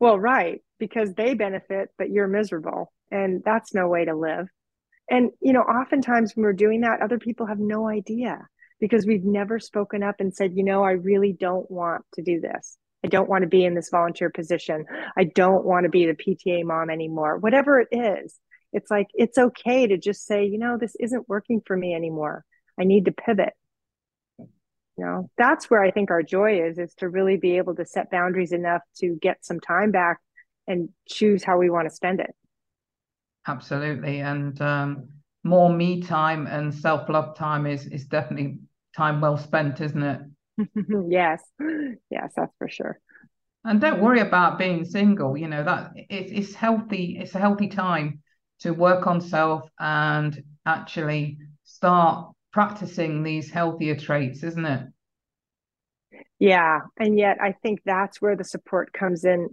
Well, 0.00 0.18
right, 0.18 0.62
because 0.78 1.12
they 1.12 1.34
benefit, 1.34 1.90
but 1.98 2.10
you're 2.10 2.26
miserable. 2.26 2.92
And 3.10 3.42
that's 3.44 3.74
no 3.74 3.86
way 3.86 4.06
to 4.06 4.16
live. 4.16 4.48
And, 5.10 5.30
you 5.40 5.52
know, 5.52 5.60
oftentimes 5.60 6.34
when 6.34 6.44
we're 6.44 6.52
doing 6.54 6.80
that, 6.80 7.02
other 7.02 7.18
people 7.18 7.46
have 7.46 7.58
no 7.58 7.88
idea 7.88 8.46
because 8.80 9.06
we've 9.06 9.24
never 9.24 9.60
spoken 9.60 10.02
up 10.02 10.16
and 10.20 10.34
said, 10.34 10.52
you 10.54 10.64
know, 10.64 10.82
I 10.82 10.92
really 10.92 11.36
don't 11.38 11.70
want 11.70 12.04
to 12.14 12.22
do 12.22 12.40
this. 12.40 12.78
I 13.04 13.08
don't 13.08 13.28
want 13.28 13.42
to 13.42 13.48
be 13.48 13.64
in 13.64 13.74
this 13.74 13.90
volunteer 13.90 14.30
position. 14.30 14.86
I 15.16 15.24
don't 15.24 15.64
want 15.64 15.84
to 15.84 15.90
be 15.90 16.06
the 16.06 16.14
PTA 16.14 16.64
mom 16.64 16.88
anymore. 16.90 17.38
Whatever 17.38 17.80
it 17.80 17.88
is, 17.92 18.38
it's 18.72 18.90
like 18.90 19.08
it's 19.14 19.38
okay 19.38 19.86
to 19.86 19.98
just 19.98 20.26
say 20.26 20.44
you 20.44 20.58
know 20.58 20.76
this 20.78 20.96
isn't 21.00 21.28
working 21.28 21.60
for 21.66 21.76
me 21.76 21.94
anymore. 21.94 22.44
I 22.78 22.84
need 22.84 23.04
to 23.06 23.12
pivot. 23.12 23.54
You 24.38 25.06
know 25.06 25.30
that's 25.38 25.70
where 25.70 25.82
i 25.82 25.90
think 25.90 26.10
our 26.10 26.22
joy 26.22 26.60
is 26.62 26.78
is 26.78 26.92
to 26.96 27.08
really 27.08 27.38
be 27.38 27.56
able 27.56 27.74
to 27.76 27.86
set 27.86 28.10
boundaries 28.10 28.52
enough 28.52 28.82
to 28.98 29.16
get 29.22 29.42
some 29.42 29.58
time 29.58 29.92
back 29.92 30.18
and 30.66 30.90
choose 31.08 31.42
how 31.42 31.58
we 31.58 31.70
want 31.70 31.88
to 31.88 31.94
spend 31.94 32.20
it. 32.20 32.34
Absolutely. 33.46 34.20
And 34.20 34.60
um, 34.60 35.08
more 35.42 35.72
me 35.72 36.02
time 36.02 36.46
and 36.46 36.72
self-love 36.72 37.36
time 37.36 37.66
is 37.66 37.86
is 37.86 38.06
definitely 38.06 38.58
time 38.96 39.20
well 39.20 39.36
spent 39.36 39.80
isn't 39.80 40.02
it? 40.02 40.20
Yes. 41.08 41.42
Yes 42.10 42.32
that's 42.36 42.54
for 42.58 42.68
sure. 42.68 42.98
And 43.64 43.80
don't 43.80 44.00
worry 44.00 44.20
about 44.20 44.58
being 44.58 44.84
single. 44.84 45.36
You 45.36 45.48
know 45.48 45.64
that 45.64 45.92
it's, 45.94 46.32
it's 46.32 46.54
healthy 46.54 47.18
it's 47.20 47.34
a 47.34 47.38
healthy 47.38 47.68
time 47.68 48.22
to 48.60 48.72
work 48.72 49.06
on 49.06 49.20
self 49.20 49.68
and 49.78 50.42
actually 50.66 51.38
start 51.64 52.32
practicing 52.52 53.22
these 53.22 53.50
healthier 53.50 53.96
traits 53.96 54.42
isn't 54.42 54.66
it? 54.66 54.86
Yeah 56.38 56.80
and 56.98 57.18
yet 57.18 57.38
i 57.40 57.52
think 57.62 57.80
that's 57.84 58.20
where 58.20 58.36
the 58.36 58.44
support 58.44 58.92
comes 58.92 59.24
in 59.24 59.48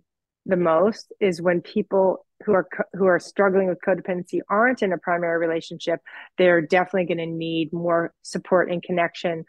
the 0.46 0.56
most 0.56 1.12
is 1.20 1.42
when 1.42 1.62
people 1.62 2.26
who 2.46 2.54
are 2.54 2.68
who 2.94 3.06
are 3.06 3.20
struggling 3.20 3.68
with 3.68 3.80
codependency 3.86 4.40
aren't 4.50 4.82
in 4.82 4.94
a 4.94 4.98
primary 4.98 5.38
relationship 5.38 6.00
they're 6.38 6.62
definitely 6.62 7.06
going 7.06 7.30
to 7.30 7.38
need 7.38 7.72
more 7.74 8.14
support 8.22 8.72
and 8.72 8.82
connection 8.82 9.44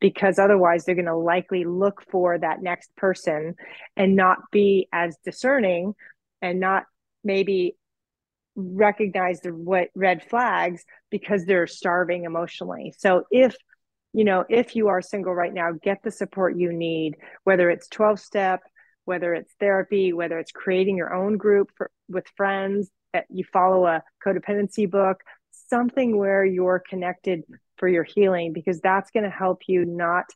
because 0.00 0.38
otherwise 0.38 0.84
they're 0.84 0.94
going 0.94 1.06
to 1.06 1.16
likely 1.16 1.64
look 1.64 2.02
for 2.10 2.36
that 2.38 2.62
next 2.62 2.94
person 2.96 3.54
and 3.96 4.16
not 4.16 4.38
be 4.50 4.88
as 4.92 5.16
discerning 5.24 5.94
and 6.42 6.60
not 6.60 6.84
maybe 7.22 7.76
recognize 8.56 9.40
the 9.40 9.50
what 9.50 9.88
red 9.94 10.22
flags 10.28 10.84
because 11.10 11.44
they're 11.44 11.66
starving 11.66 12.24
emotionally 12.24 12.94
so 12.96 13.24
if 13.30 13.56
you 14.12 14.24
know 14.24 14.44
if 14.48 14.76
you 14.76 14.88
are 14.88 15.02
single 15.02 15.34
right 15.34 15.54
now 15.54 15.70
get 15.82 15.98
the 16.04 16.10
support 16.10 16.56
you 16.56 16.72
need 16.72 17.16
whether 17.44 17.68
it's 17.70 17.88
12 17.88 18.20
step 18.20 18.60
whether 19.04 19.34
it's 19.34 19.52
therapy 19.58 20.12
whether 20.12 20.38
it's 20.38 20.52
creating 20.52 20.96
your 20.96 21.12
own 21.12 21.36
group 21.36 21.70
for, 21.76 21.90
with 22.08 22.26
friends 22.36 22.90
that 23.12 23.26
you 23.28 23.44
follow 23.52 23.86
a 23.86 24.02
codependency 24.24 24.88
book 24.88 25.20
something 25.68 26.16
where 26.16 26.44
you're 26.44 26.82
connected 26.88 27.42
for 27.76 27.88
your 27.88 28.04
healing 28.04 28.52
because 28.52 28.80
that's 28.80 29.10
going 29.10 29.24
to 29.24 29.30
help 29.30 29.62
you 29.66 29.84
not 29.84 30.26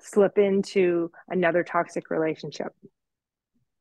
slip 0.00 0.38
into 0.38 1.10
another 1.28 1.62
toxic 1.62 2.10
relationship. 2.10 2.72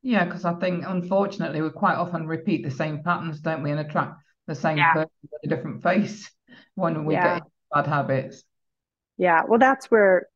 Yeah, 0.04 0.26
because 0.26 0.46
I 0.46 0.54
think 0.56 0.84
unfortunately 0.86 1.62
we 1.62 1.70
quite 1.70 1.96
often 1.96 2.28
repeat 2.28 2.64
the 2.64 2.72
same 2.72 3.02
patterns, 3.04 3.40
don't 3.40 3.64
we, 3.64 3.72
and 3.72 3.80
attract 3.80 4.22
the 4.48 4.56
same 4.56 4.78
yeah. 4.78 4.94
person 4.94 5.12
with 5.24 5.52
a 5.52 5.56
different 5.56 5.82
face 5.82 6.30
when 6.76 7.06
we 7.06 7.16
yeah. 7.16 7.40
get 7.40 7.44
bad 7.74 7.88
habits. 7.88 8.44
Yeah, 9.18 9.44
well, 9.48 9.60
that's 9.60 9.90
where 9.90 10.28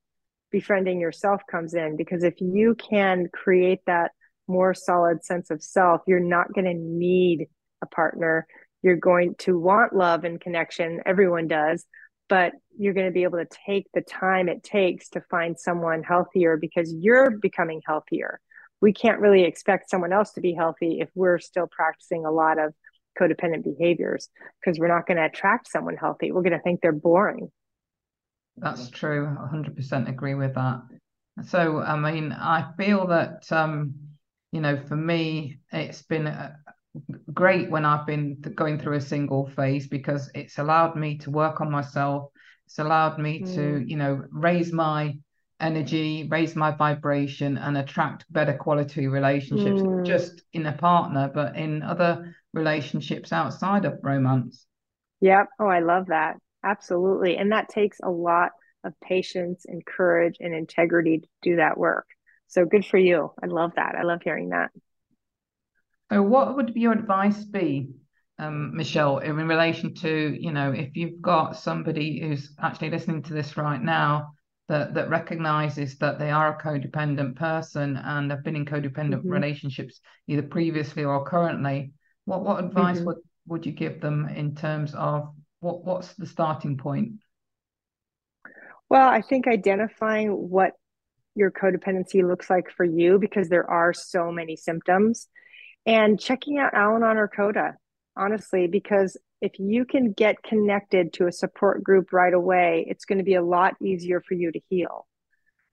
befriending 0.52 1.00
yourself 1.00 1.42
comes 1.52 1.74
in 1.74 1.98
because 1.98 2.24
if 2.24 2.36
you 2.40 2.76
can 2.76 3.28
create 3.34 3.82
that 3.86 4.12
more 4.48 4.74
solid 4.74 5.26
sense 5.26 5.52
of 5.52 5.62
self, 5.62 6.02
you're 6.08 6.22
not 6.22 6.54
going 6.54 6.66
to 6.66 6.74
need 6.74 7.48
a 7.82 7.86
partner. 7.86 8.48
You're 8.82 8.96
going 8.96 9.36
to 9.40 9.60
want 9.60 9.94
love 9.94 10.24
and 10.24 10.40
connection. 10.40 11.02
Everyone 11.06 11.48
does 11.48 11.86
but 12.30 12.54
you're 12.78 12.94
going 12.94 13.08
to 13.08 13.12
be 13.12 13.24
able 13.24 13.40
to 13.40 13.48
take 13.66 13.88
the 13.94 14.02
time 14.02 14.50
it 14.50 14.64
takes 14.64 15.10
to 15.10 15.22
find 15.30 15.58
someone 15.58 16.04
healthier 16.04 16.58
because 16.58 16.94
you're 16.94 17.32
becoming 17.32 17.82
healthier. 17.86 18.40
We 18.82 18.94
can't 18.94 19.20
really 19.20 19.44
expect 19.44 19.90
someone 19.90 20.14
else 20.14 20.34
to 20.34 20.42
be 20.42 20.54
healthy 20.54 21.00
if 21.02 21.10
we're 21.16 21.40
still 21.40 21.68
practicing 21.68 22.26
a 22.26 22.32
lot 22.32 22.60
of 22.60 22.74
codependent 23.20 23.64
behaviors 23.64 24.30
because 24.60 24.80
we're 24.80 24.88
not 24.88 25.08
going 25.08 25.18
to 25.18 25.26
attract 25.26 25.70
someone 25.70 25.98
healthy. 25.98 26.32
We're 26.32 26.44
going 26.44 26.54
to 26.54 26.60
think 26.60 26.82
they're 26.82 26.92
boring. 26.92 27.52
That's 28.58 28.90
true. 28.90 29.26
100% 29.26 30.10
agree 30.10 30.36
with 30.36 30.56
that. 30.56 30.82
So, 31.46 31.80
I 31.80 31.96
mean, 31.96 32.32
I 32.32 32.72
feel 32.78 33.08
that, 33.08 33.52
um, 33.52 33.94
you 34.52 34.62
know, 34.62 34.78
for 34.88 34.96
me, 34.96 35.60
it's 35.72 36.02
been 36.02 36.28
a, 36.28 36.56
great 37.34 37.70
when 37.70 37.86
I've 37.86 38.08
been 38.08 38.42
going 38.56 38.80
through 38.80 38.98
a 38.98 39.02
single 39.02 39.48
phase 39.48 39.88
because 39.88 40.32
it's 40.34 40.58
allowed 40.58 40.96
me 40.96 41.18
to 41.20 41.30
work 41.30 41.62
on 41.62 41.72
myself. 41.72 42.32
It's 42.66 42.80
allowed 42.80 43.20
me 43.20 43.42
mm. 43.42 43.56
to, 43.56 43.86
you 43.88 43.98
know, 43.98 44.24
raise 44.32 44.74
my 44.74 45.18
energy, 45.60 46.28
raise 46.30 46.56
my 46.56 46.72
vibration, 46.72 47.58
and 47.58 47.78
attract 47.78 48.32
better 48.32 48.54
quality 48.54 49.08
relationships, 49.08 49.82
mm. 49.82 50.06
just 50.06 50.42
in 50.54 50.66
a 50.66 50.72
partner, 50.72 51.32
but 51.34 51.56
in 51.56 51.82
other 51.82 52.36
relationships 52.54 53.32
outside 53.32 53.86
of 53.86 54.00
romance. 54.04 54.66
Yep. 55.22 55.48
Oh, 55.60 55.68
I 55.68 55.80
love 55.80 56.08
that. 56.08 56.38
Absolutely. 56.64 57.38
And 57.38 57.52
that 57.52 57.70
takes 57.70 58.00
a 58.04 58.10
lot 58.10 58.52
of 58.84 58.94
patience 59.02 59.66
and 59.68 59.86
courage 59.86 60.38
and 60.40 60.54
integrity 60.54 61.20
to 61.20 61.28
do 61.42 61.56
that 61.58 61.78
work. 61.78 62.08
So 62.48 62.66
good 62.66 62.86
for 62.86 62.98
you. 62.98 63.32
I 63.42 63.48
love 63.48 63.74
that. 63.76 63.96
I 63.98 64.04
love 64.04 64.22
hearing 64.24 64.50
that. 64.50 64.72
So, 66.12 66.22
what 66.22 66.56
would 66.56 66.74
your 66.76 66.94
advice 66.94 67.44
be, 67.44 67.90
um, 68.40 68.76
Michelle, 68.76 69.18
in 69.18 69.36
relation 69.36 69.94
to 69.96 70.38
you 70.40 70.52
know 70.54 70.72
if 70.72 70.96
you've 70.96 71.22
got 71.22 71.58
somebody 71.58 72.22
who's 72.22 72.56
actually 72.62 72.92
listening 72.92 73.24
to 73.24 73.34
this 73.34 73.58
right 73.58 73.82
now 73.82 74.34
that 74.68 74.94
that 74.94 75.10
recognizes 75.10 75.98
that 75.98 76.20
they 76.20 76.30
are 76.30 76.56
a 76.56 76.62
codependent 76.62 77.36
person 77.36 77.98
and 77.98 78.32
have 78.32 78.44
been 78.44 78.56
in 78.56 78.66
codependent 78.66 79.20
mm-hmm. 79.20 79.30
relationships 79.30 80.00
either 80.28 80.44
previously 80.44 81.04
or 81.04 81.26
currently, 81.26 81.94
what 82.26 82.44
what 82.44 82.64
advice 82.64 82.98
mm-hmm. 82.98 83.08
would 83.08 83.18
would 83.48 83.66
you 83.66 83.72
give 83.72 84.02
them 84.02 84.28
in 84.28 84.56
terms 84.56 84.94
of 84.94 85.34
what 85.60 85.84
what's 85.86 86.14
the 86.16 86.26
starting 86.26 86.78
point? 86.78 87.14
Well, 88.90 89.10
I 89.10 89.22
think 89.22 89.48
identifying 89.48 90.30
what 90.30 90.72
your 91.36 91.52
codependency 91.52 92.28
looks 92.28 92.50
like 92.50 92.72
for 92.76 92.84
you 92.84 93.20
because 93.20 93.48
there 93.50 93.70
are 93.70 93.94
so 93.94 94.32
many 94.32 94.56
symptoms 94.56 95.28
and 95.86 96.20
checking 96.20 96.58
out 96.58 96.74
Al 96.74 96.96
Anon 96.96 97.18
or 97.18 97.28
Coda, 97.28 97.76
honestly, 98.18 98.68
because 98.68 99.18
if 99.42 99.60
you 99.60 99.86
can 99.86 100.12
get 100.12 100.42
connected 100.44 101.14
to 101.14 101.28
a 101.28 101.32
support 101.32 101.84
group 101.84 102.12
right 102.12 102.34
away, 102.34 102.86
it's 102.88 103.06
going 103.06 103.20
to 103.20 103.24
be 103.24 103.36
a 103.36 103.44
lot 103.44 103.76
easier 103.82 104.22
for 104.22 104.34
you 104.34 104.52
to 104.52 104.60
heal. 104.70 105.08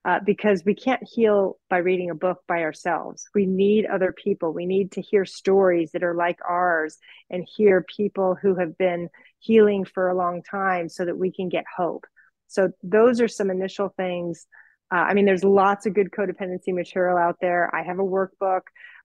Uh, 0.07 0.21
because 0.27 0.63
we 0.67 0.75
can't 0.75 1.03
heal 1.03 1.57
by 1.71 1.79
reading 1.79 2.11
a 2.11 2.15
book 2.15 2.43
by 2.47 2.61
ourselves. 2.61 3.27
We 3.35 3.47
need 3.47 3.87
other 3.87 4.13
people. 4.13 4.53
We 4.53 4.67
need 4.67 4.93
to 4.93 5.01
hear 5.01 5.25
stories 5.25 5.93
that 5.93 6.05
are 6.05 6.15
like 6.15 6.39
ours 6.47 6.99
and 7.31 7.49
hear 7.57 7.87
people 7.97 8.37
who 8.41 8.55
have 8.57 8.77
been 8.77 9.09
healing 9.39 9.87
for 9.87 10.11
a 10.11 10.15
long 10.15 10.43
time 10.43 10.91
so 10.91 11.07
that 11.07 11.17
we 11.17 11.33
can 11.33 11.49
get 11.49 11.65
hope. 11.75 12.05
So, 12.49 12.69
those 12.83 13.23
are 13.23 13.29
some 13.29 13.51
initial 13.51 13.95
things. 13.97 14.47
Uh, 14.93 14.99
I 14.99 15.15
mean, 15.15 15.25
there's 15.25 15.43
lots 15.43 15.87
of 15.87 15.95
good 15.95 16.11
codependency 16.11 16.75
material 16.75 17.17
out 17.17 17.39
there. 17.41 17.75
I 17.75 17.83
have 17.83 17.99
a 17.99 18.03
workbook 18.03 18.65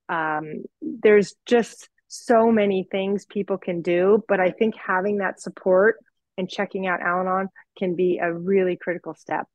um, 0.10 0.64
there's 0.82 1.36
just 1.46 1.88
so 2.10 2.52
many 2.52 2.86
things 2.92 3.26
people 3.26 3.58
can 3.58 3.82
do 3.82 4.22
but 4.28 4.40
i 4.40 4.50
think 4.50 4.76
having 4.76 5.18
that 5.18 5.40
support 5.40 5.96
and 6.40 6.50
checking 6.50 6.88
out 6.88 7.02
al-anon 7.02 7.50
can 7.78 7.96
be 7.96 8.18
a 8.18 8.34
really 8.34 8.78
critical 8.78 9.14
step. 9.14 9.46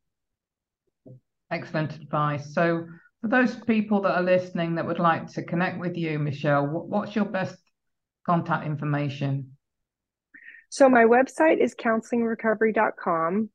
Excellent 1.50 1.96
advice. 1.96 2.52
So 2.52 2.86
for 3.22 3.28
those 3.28 3.56
people 3.56 4.02
that 4.02 4.14
are 4.14 4.22
listening 4.22 4.74
that 4.74 4.86
would 4.86 4.98
like 4.98 5.26
to 5.28 5.42
connect 5.42 5.80
with 5.80 5.96
you 5.96 6.18
michelle 6.18 6.66
what's 6.66 7.16
your 7.16 7.24
best 7.24 7.56
contact 8.26 8.66
information? 8.66 9.56
So 10.68 10.88
my 10.88 11.04
website 11.04 11.58
is 11.58 11.74
counselingrecovery.com 11.74 13.48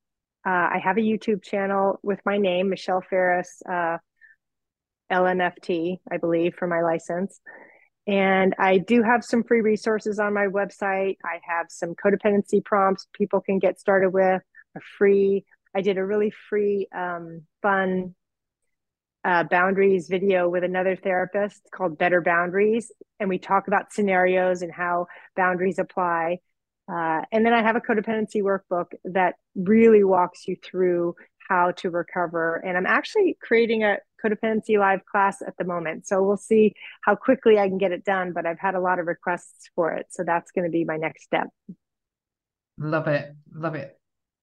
uh, 0.48 0.50
i 0.50 0.80
have 0.84 0.98
a 0.98 1.02
youtube 1.02 1.44
channel 1.44 2.00
with 2.02 2.20
my 2.26 2.38
name 2.38 2.70
michelle 2.70 3.04
farris 3.08 3.62
uh, 3.70 3.98
LMFT, 5.12 6.00
I 6.12 6.18
believe, 6.18 6.54
for 6.54 6.68
my 6.68 6.82
license. 6.82 7.42
And 8.10 8.56
I 8.58 8.80
do 8.80 9.04
have 9.04 9.24
some 9.24 9.44
free 9.44 9.62
resources 9.62 10.18
on 10.18 10.34
my 10.34 10.48
website. 10.48 11.18
I 11.24 11.40
have 11.48 11.68
some 11.70 11.94
codependency 11.94 12.66
prompts 12.66 13.06
people 13.14 13.40
can 13.40 13.60
get 13.60 13.80
started 13.80 14.10
with, 14.10 14.42
a 14.76 14.80
free. 14.98 15.46
I 15.76 15.82
did 15.82 16.00
a 16.00 16.04
really 16.04 16.34
free, 16.50 16.88
um, 16.92 17.44
fun 17.62 18.16
uh, 19.24 19.44
boundaries 19.44 20.08
video 20.10 20.50
with 20.50 20.64
another 20.64 20.96
therapist 20.96 21.62
called 21.72 22.00
Better 22.00 22.20
Boundaries. 22.20 22.92
And 23.20 23.30
we 23.30 23.38
talk 23.38 23.68
about 23.68 23.94
scenarios 23.94 24.64
and 24.64 24.74
how 24.74 25.06
boundaries 25.36 25.78
apply. 25.78 26.40
Uh, 26.92 27.22
and 27.32 27.46
then 27.46 27.54
I 27.54 27.62
have 27.62 27.76
a 27.76 27.80
codependency 27.80 28.42
workbook 28.42 28.88
that 29.04 29.36
really 29.54 30.04
walks 30.04 30.48
you 30.48 30.56
through 30.64 31.14
how 31.48 31.74
to 31.78 31.92
recover. 31.92 32.56
And 32.56 32.76
I'm 32.76 32.88
actually 32.88 33.38
creating 33.40 33.84
a 33.84 33.98
codependency 34.24 34.78
live 34.78 35.06
class 35.06 35.42
at 35.46 35.56
the 35.58 35.64
moment. 35.64 36.08
So 36.08 36.24
we'll 36.24 36.38
see 36.38 36.74
how 37.04 37.16
quickly 37.16 37.60
I 37.60 37.68
can 37.68 37.78
get 37.78 37.92
it 37.92 38.06
done, 38.06 38.34
but 38.34 38.46
I've 38.46 38.60
had 38.60 38.76
a 38.76 38.80
lot 38.80 39.00
of 39.00 39.08
requests 39.08 39.70
for 39.76 39.94
it. 39.94 40.08
So 40.10 40.24
that's 40.24 40.52
going 40.52 40.66
to 40.66 40.72
be 40.72 40.84
my 40.84 40.98
next 40.98 41.24
step. 41.24 41.48
Love 42.78 43.08
it. 43.08 43.36
Love 43.54 43.76
it. 43.76 43.96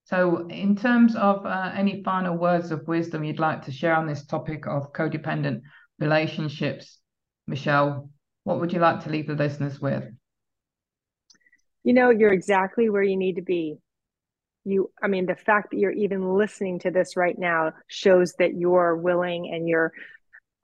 So, 0.05 0.47
in 0.47 0.77
terms 0.77 1.17
of 1.17 1.45
uh, 1.45 1.73
any 1.75 2.05
final 2.05 2.37
words 2.37 2.71
of 2.71 2.87
wisdom 2.87 3.25
you'd 3.25 3.41
like 3.41 3.65
to 3.65 3.73
share 3.73 3.97
on 3.97 4.07
this 4.07 4.25
topic 4.25 4.65
of 4.69 4.93
codependent 4.93 5.63
relationships, 5.99 7.01
Michelle, 7.49 8.09
what 8.45 8.61
would 8.61 8.73
you 8.73 8.79
like 8.79 9.03
to 9.03 9.11
leave 9.11 9.27
the 9.27 9.35
listeners 9.35 9.81
with? 9.81 10.05
you 11.87 11.93
know, 11.93 12.11
you're 12.11 12.33
exactly 12.33 12.91
where 12.91 13.05
you 13.05 13.17
need 13.17 13.37
to 13.37 13.43
be. 13.43 13.79
You, 14.67 14.91
I 15.03 15.07
mean, 15.09 15.27
the 15.27 15.37
fact 15.37 15.71
that 15.71 15.79
you're 15.79 15.93
even 15.93 16.37
listening 16.37 16.81
to 16.81 16.91
this 16.91 17.17
right 17.17 17.39
now 17.39 17.73
shows 17.87 18.35
that 18.39 18.55
you're 18.55 18.97
willing 18.97 19.51
and 19.53 19.69
you're 19.69 19.93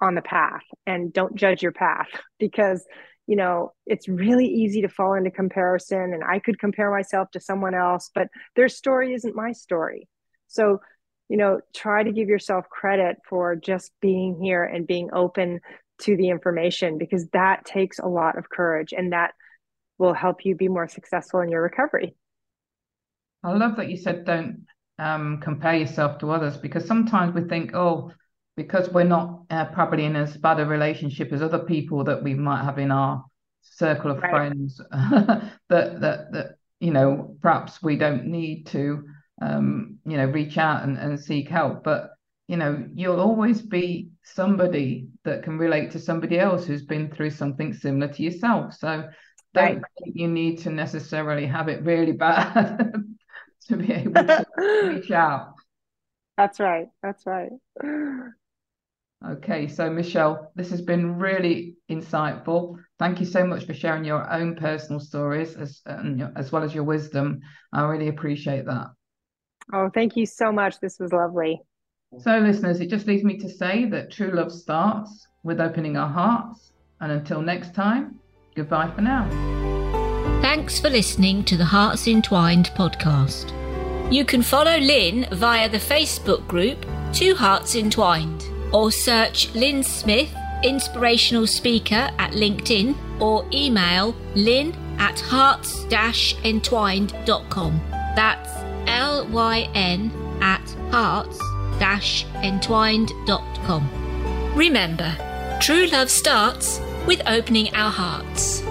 on 0.01 0.15
the 0.17 0.23
path 0.23 0.65
and 0.87 1.13
don't 1.13 1.37
judge 1.37 1.63
your 1.63 1.73
path 1.73 2.09
because 2.39 2.85
you 3.29 3.37
know 3.37 3.73
it's 3.87 4.09
really 4.09 4.47
easy 4.47 4.83
to 4.83 4.89
fall 4.89 5.15
into 5.15 5.31
comparison 5.31 6.13
and 6.13 6.25
i 6.25 6.41
could 6.41 6.59
compare 6.59 6.91
myself 6.91 7.31
to 7.31 7.39
someone 7.39 7.73
else 7.73 8.11
but 8.17 8.27
their 8.57 8.69
story 8.69 9.15
isn't 9.15 9.37
my 9.37 9.53
story 9.53 10.09
so 10.49 10.81
you 11.29 11.37
know 11.37 11.61
try 11.73 12.03
to 12.03 12.11
give 12.11 12.29
yourself 12.29 12.69
credit 12.69 13.17
for 13.29 13.55
just 13.55 13.93
being 14.01 14.37
here 14.43 14.65
and 14.65 14.89
being 14.89 15.09
open 15.13 15.61
to 16.03 16.17
the 16.17 16.31
information 16.31 16.99
because 16.99 17.29
that 17.33 17.65
takes 17.65 18.01
a 18.01 18.09
lot 18.09 18.37
of 18.37 18.49
courage 18.51 18.93
and 18.93 19.13
that 19.13 19.33
will 19.99 20.15
help 20.15 20.45
you 20.45 20.57
be 20.57 20.69
more 20.69 20.89
successful 20.89 21.41
in 21.41 21.49
your 21.49 21.63
recovery. 21.63 22.17
I 23.45 23.53
love 23.53 23.77
that 23.77 23.91
you 23.91 23.97
said 23.97 24.25
don't 24.25 24.67
um, 24.99 25.41
compare 25.41 25.75
yourself 25.75 26.19
to 26.19 26.31
others 26.31 26.57
because 26.57 26.87
sometimes 26.87 27.35
we 27.35 27.43
think, 27.43 27.75
oh, 27.75 28.13
because 28.57 28.89
we're 28.91 29.05
not 29.05 29.45
uh, 29.51 29.65
probably 29.67 30.05
in 30.05 30.17
as 30.17 30.37
bad 30.37 30.61
a 30.61 30.67
relationship 30.67 31.33
as 31.33 31.43
other 31.43 31.61
people 31.61 32.05
that 32.05 32.23
we 32.23 32.35
might 32.35 32.65
have 32.65 32.79
in 32.79 32.91
our 32.91 33.25
circle 33.63 34.11
of 34.11 34.19
right. 34.19 34.31
friends, 34.31 34.81
that 34.91 35.61
that 35.69 36.33
that 36.33 36.57
you 36.79 36.91
know 36.91 37.37
perhaps 37.41 37.83
we 37.83 37.97
don't 37.97 38.27
need 38.27 38.67
to 38.67 39.05
um, 39.41 39.99
you 40.05 40.17
know 40.17 40.27
reach 40.27 40.59
out 40.59 40.85
and, 40.85 40.99
and 40.99 41.19
seek 41.19 41.49
help. 41.49 41.83
But 41.83 42.11
you 42.47 42.57
know 42.57 42.87
you'll 42.95 43.21
always 43.21 43.63
be 43.63 44.11
somebody 44.23 45.09
that 45.25 45.43
can 45.43 45.59
relate 45.59 45.91
to 45.93 45.99
somebody 45.99 46.39
else 46.39 46.67
who's 46.67 46.85
been 46.85 47.11
through 47.11 47.31
something 47.31 47.73
similar 47.73 48.13
to 48.13 48.23
yourself. 48.23 48.75
So 48.75 49.09
don't 49.55 49.77
right. 49.77 49.83
think 49.99 50.17
you 50.17 50.29
need 50.29 50.59
to 50.59 50.71
necessarily 50.71 51.47
have 51.47 51.69
it 51.69 51.83
really 51.85 52.13
bad 52.27 52.93
to 53.69 53.77
be 53.77 53.93
able 53.93 54.25
to 54.25 54.47
reach 54.83 55.11
out. 55.11 55.55
That's 56.37 56.61
right. 56.61 56.89
That's 57.03 57.27
right. 57.27 57.51
Okay, 59.25 59.69
so 59.69 59.89
Michelle, 59.89 60.51
this 60.57 60.71
has 60.71 60.83
been 60.83 61.17
really 61.17 61.77
insightful. 61.89 62.77
Thank 62.99 63.21
you 63.21 63.27
so 63.27 63.47
much 63.47 63.67
for 63.67 63.73
sharing 63.73 64.05
your 64.05 64.29
own 64.29 64.57
personal 64.57 64.99
stories 64.99 65.55
as 65.55 65.81
um, 65.87 66.33
as 66.35 66.51
well 66.51 66.65
as 66.65 66.75
your 66.75 66.83
wisdom. 66.83 67.41
I 67.73 67.83
really 67.83 68.09
appreciate 68.09 68.67
that. 68.67 68.89
Oh, 69.73 69.91
thank 69.95 70.17
you 70.17 70.27
so 70.27 70.51
much. 70.51 70.81
This 70.81 70.99
was 70.99 71.13
lovely. 71.13 71.61
So, 72.19 72.39
listeners, 72.39 72.81
it 72.81 72.91
just 72.91 73.07
leaves 73.07 73.23
me 73.23 73.39
to 73.39 73.49
say 73.49 73.85
that 73.91 74.11
true 74.11 74.33
love 74.33 74.51
starts 74.51 75.25
with 75.45 75.61
opening 75.61 75.97
our 75.97 76.09
hearts. 76.09 76.73
And 77.01 77.13
until 77.13 77.43
next 77.43 77.75
time, 77.75 78.19
Goodbye 78.55 78.91
for 78.95 79.01
now. 79.01 80.02
Thanks 80.63 80.79
for 80.79 80.91
listening 80.91 81.43
to 81.47 81.57
the 81.57 81.65
Hearts 81.65 82.07
Entwined 82.07 82.71
podcast. 82.77 83.51
You 84.13 84.25
can 84.25 84.43
follow 84.43 84.79
Lyn 84.79 85.27
via 85.33 85.69
the 85.69 85.79
Facebook 85.79 86.47
group 86.47 86.87
Two 87.13 87.35
Hearts 87.35 87.75
Entwined 87.75 88.45
or 88.73 88.93
search 88.93 89.53
Lyn 89.57 89.83
Smith, 89.83 90.33
inspirational 90.63 91.49
speaker 91.49 92.13
at 92.17 92.31
LinkedIn 92.31 92.95
or 93.21 93.45
email 93.53 94.15
lyn 94.37 94.73
at 95.01 95.19
hearts 95.19 95.85
entwined.com. 96.45 97.81
That's 98.15 98.51
L 98.87 99.27
Y 99.31 99.69
N 99.75 100.13
at 100.41 100.65
hearts 100.93 101.41
entwined.com. 102.37 103.91
Remember, 104.55 105.59
true 105.61 105.87
love 105.87 106.09
starts 106.09 106.81
with 107.05 107.21
opening 107.27 107.75
our 107.75 107.91
hearts. 107.91 108.63